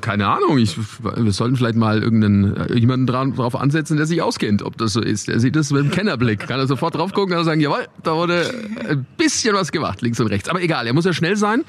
[0.00, 0.56] Keine Ahnung.
[0.56, 4.78] Ich, wir sollten vielleicht mal irgendeinen äh, jemanden dran, drauf ansetzen, der sich auskennt, ob
[4.78, 5.28] das so ist.
[5.28, 6.46] Der sieht das mit dem Kennerblick.
[6.46, 8.50] Kann er sofort drauf gucken und sagen, jawohl, da wurde
[8.88, 10.48] ein bisschen was gemacht, links und rechts.
[10.48, 11.64] Aber egal, er muss ja schnell sein.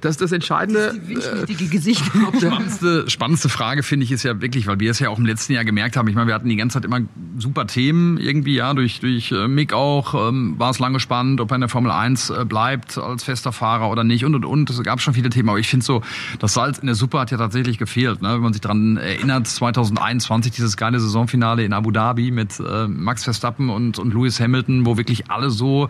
[0.00, 0.94] Das ist das Entscheidende.
[1.06, 2.04] Windschnittige Gesicht.
[2.36, 5.52] Spannendste, spannendste Frage finde ich ist ja wirklich, weil wir es ja auch im letzten
[5.52, 6.08] Jahr gemerkt haben.
[6.08, 7.00] Ich meine, wir hatten die ganze Zeit immer
[7.38, 11.50] super Themen irgendwie, ja, durch, durch äh, Mick auch, ähm, war es lange spannend, ob
[11.50, 14.70] er in der Formel 1 äh, bleibt als fester Fahrer oder nicht und und und.
[14.70, 16.02] Es gab schon viele Themen, aber ich finde so,
[16.38, 18.22] das Salz in der Suppe hat ja tatsächlich gefehlt.
[18.22, 18.34] Ne?
[18.34, 23.24] Wenn man sich dran erinnert, 2021 dieses geile Saisonfinale in Abu Dhabi mit äh, Max
[23.24, 23.31] Verstappen
[23.70, 25.88] und, und Lewis Hamilton, wo wirklich alle so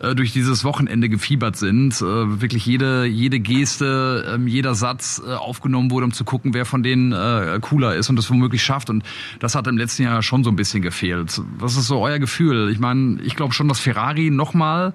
[0.00, 1.94] äh, durch dieses Wochenende gefiebert sind.
[2.00, 6.64] Äh, wirklich jede, jede Geste, ähm, jeder Satz äh, aufgenommen wurde, um zu gucken, wer
[6.64, 8.90] von denen äh, cooler ist und das womöglich schafft.
[8.90, 9.04] Und
[9.40, 11.40] das hat im letzten Jahr schon so ein bisschen gefehlt.
[11.58, 12.70] Was ist so euer Gefühl?
[12.70, 14.92] Ich meine, ich glaube schon, dass Ferrari nochmal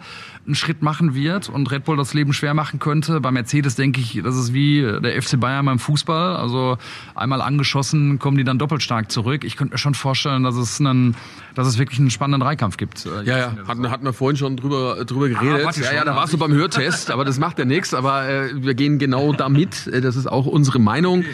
[0.47, 3.19] einen Schritt machen wird und Red Bull das Leben schwer machen könnte.
[3.19, 6.38] Bei Mercedes denke ich, das ist wie der FC Bayern beim Fußball.
[6.38, 6.77] Also
[7.15, 9.43] einmal angeschossen, kommen die dann doppelt stark zurück.
[9.43, 11.15] Ich könnte mir schon vorstellen, dass es einen,
[11.53, 13.05] dass es wirklich einen spannenden Dreikampf gibt.
[13.05, 15.65] äh, Ja, ja, hatten, hatten wir vorhin schon drüber, drüber geredet.
[15.65, 17.93] warte ja, ja, da warst du beim Hörtest, aber das macht ja nichts.
[17.93, 19.88] Aber äh, wir gehen genau damit.
[19.88, 21.25] Äh, Das ist auch unsere Meinung,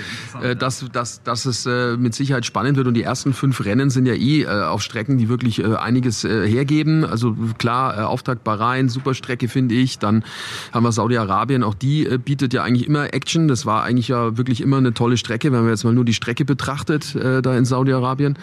[0.42, 2.88] äh, dass, dass, dass es äh, mit Sicherheit spannend wird.
[2.88, 6.24] Und die ersten fünf Rennen sind ja eh äh, auf Strecken, die wirklich äh, einiges
[6.24, 7.06] äh, hergeben.
[7.06, 10.00] Also klar, äh, Auftakt Bahrain, super Strecke finde ich.
[10.00, 10.24] Dann
[10.72, 13.48] haben wir Saudi-Arabien, auch die äh, bietet ja eigentlich immer Action.
[13.48, 16.14] Das war eigentlich ja wirklich immer eine tolle Strecke, wenn man jetzt mal nur die
[16.14, 18.38] Strecke betrachtet, äh, da in Saudi-Arabien.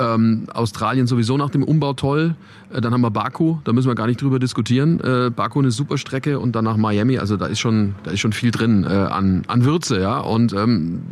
[0.00, 2.34] Ähm, Australien sowieso nach dem Umbau toll.
[2.72, 4.98] Äh, dann haben wir Baku, da müssen wir gar nicht drüber diskutieren.
[5.00, 7.18] Äh, Baku eine super Strecke und danach Miami.
[7.18, 10.18] Also da ist schon, da ist schon viel drin äh, an, an Würze, ja.
[10.18, 11.02] Und ähm,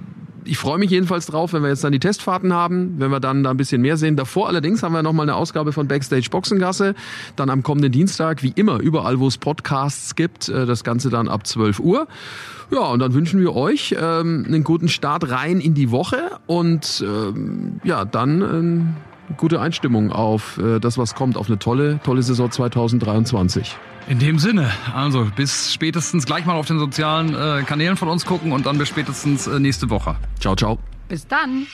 [0.51, 3.45] ich freue mich jedenfalls drauf, wenn wir jetzt dann die Testfahrten haben, wenn wir dann
[3.45, 4.17] da ein bisschen mehr sehen.
[4.17, 6.97] Davor allerdings haben wir nochmal eine Ausgabe von Backstage Boxengasse.
[7.37, 10.49] Dann am kommenden Dienstag, wie immer, überall, wo es Podcasts gibt.
[10.49, 12.09] Äh, das Ganze dann ab 12 Uhr.
[12.73, 17.05] Ja, und dann wünschen wir euch ähm, einen guten Start rein in die Woche und
[17.07, 18.89] ähm, ja, dann ähm,
[19.37, 23.77] gute Einstimmung auf äh, das, was kommt, auf eine tolle, tolle Saison 2023.
[24.09, 28.25] In dem Sinne, also bis spätestens gleich mal auf den sozialen äh, Kanälen von uns
[28.25, 30.17] gucken und dann bis spätestens äh, nächste Woche.
[30.41, 30.79] Ciao, ciao.
[31.09, 31.67] Bis dann.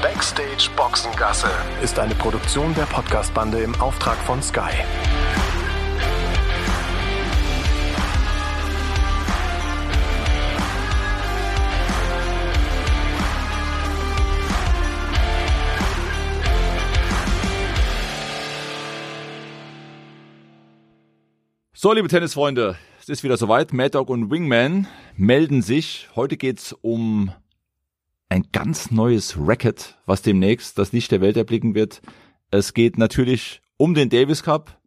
[0.00, 1.50] Backstage Boxengasse
[1.82, 4.72] ist eine Produktion der Podcastbande im Auftrag von Sky.
[21.82, 23.72] So, liebe Tennisfreunde, es ist wieder soweit.
[23.72, 26.08] Mad Dog und Wingman melden sich.
[26.14, 27.32] Heute geht's um
[28.28, 32.00] ein ganz neues Racket, was demnächst das Licht der Welt erblicken wird.
[32.52, 34.80] Es geht natürlich um den Davis Cup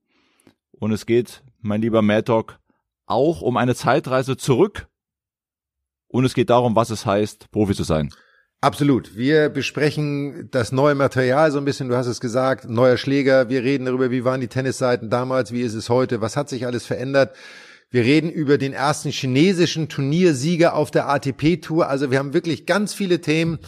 [0.71, 2.61] und es geht, mein lieber Mad Dog,
[3.07, 4.87] auch um eine Zeitreise zurück
[6.07, 8.09] und es geht darum, was es heißt, Profi zu sein.
[8.65, 9.15] Absolut.
[9.15, 11.87] Wir besprechen das neue Material so ein bisschen.
[11.87, 13.47] Du hast es gesagt, neuer Schläger.
[13.47, 16.65] Wir reden darüber, wie waren die Tennisseiten damals, wie ist es heute, was hat sich
[16.65, 17.35] alles verändert.
[17.91, 21.87] Wir reden über den ersten chinesischen Turniersieger auf der ATP-Tour.
[21.87, 23.59] Also wir haben wirklich ganz viele Themen.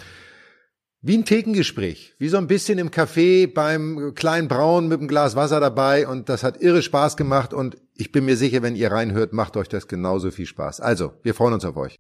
[1.04, 5.36] Wie ein Thekengespräch, wie so ein bisschen im Café beim kleinen Braun mit einem Glas
[5.36, 8.92] Wasser dabei und das hat irre Spaß gemacht und ich bin mir sicher, wenn ihr
[8.92, 10.82] reinhört, macht euch das genauso viel Spaß.
[10.82, 11.96] Also, wir freuen uns auf euch.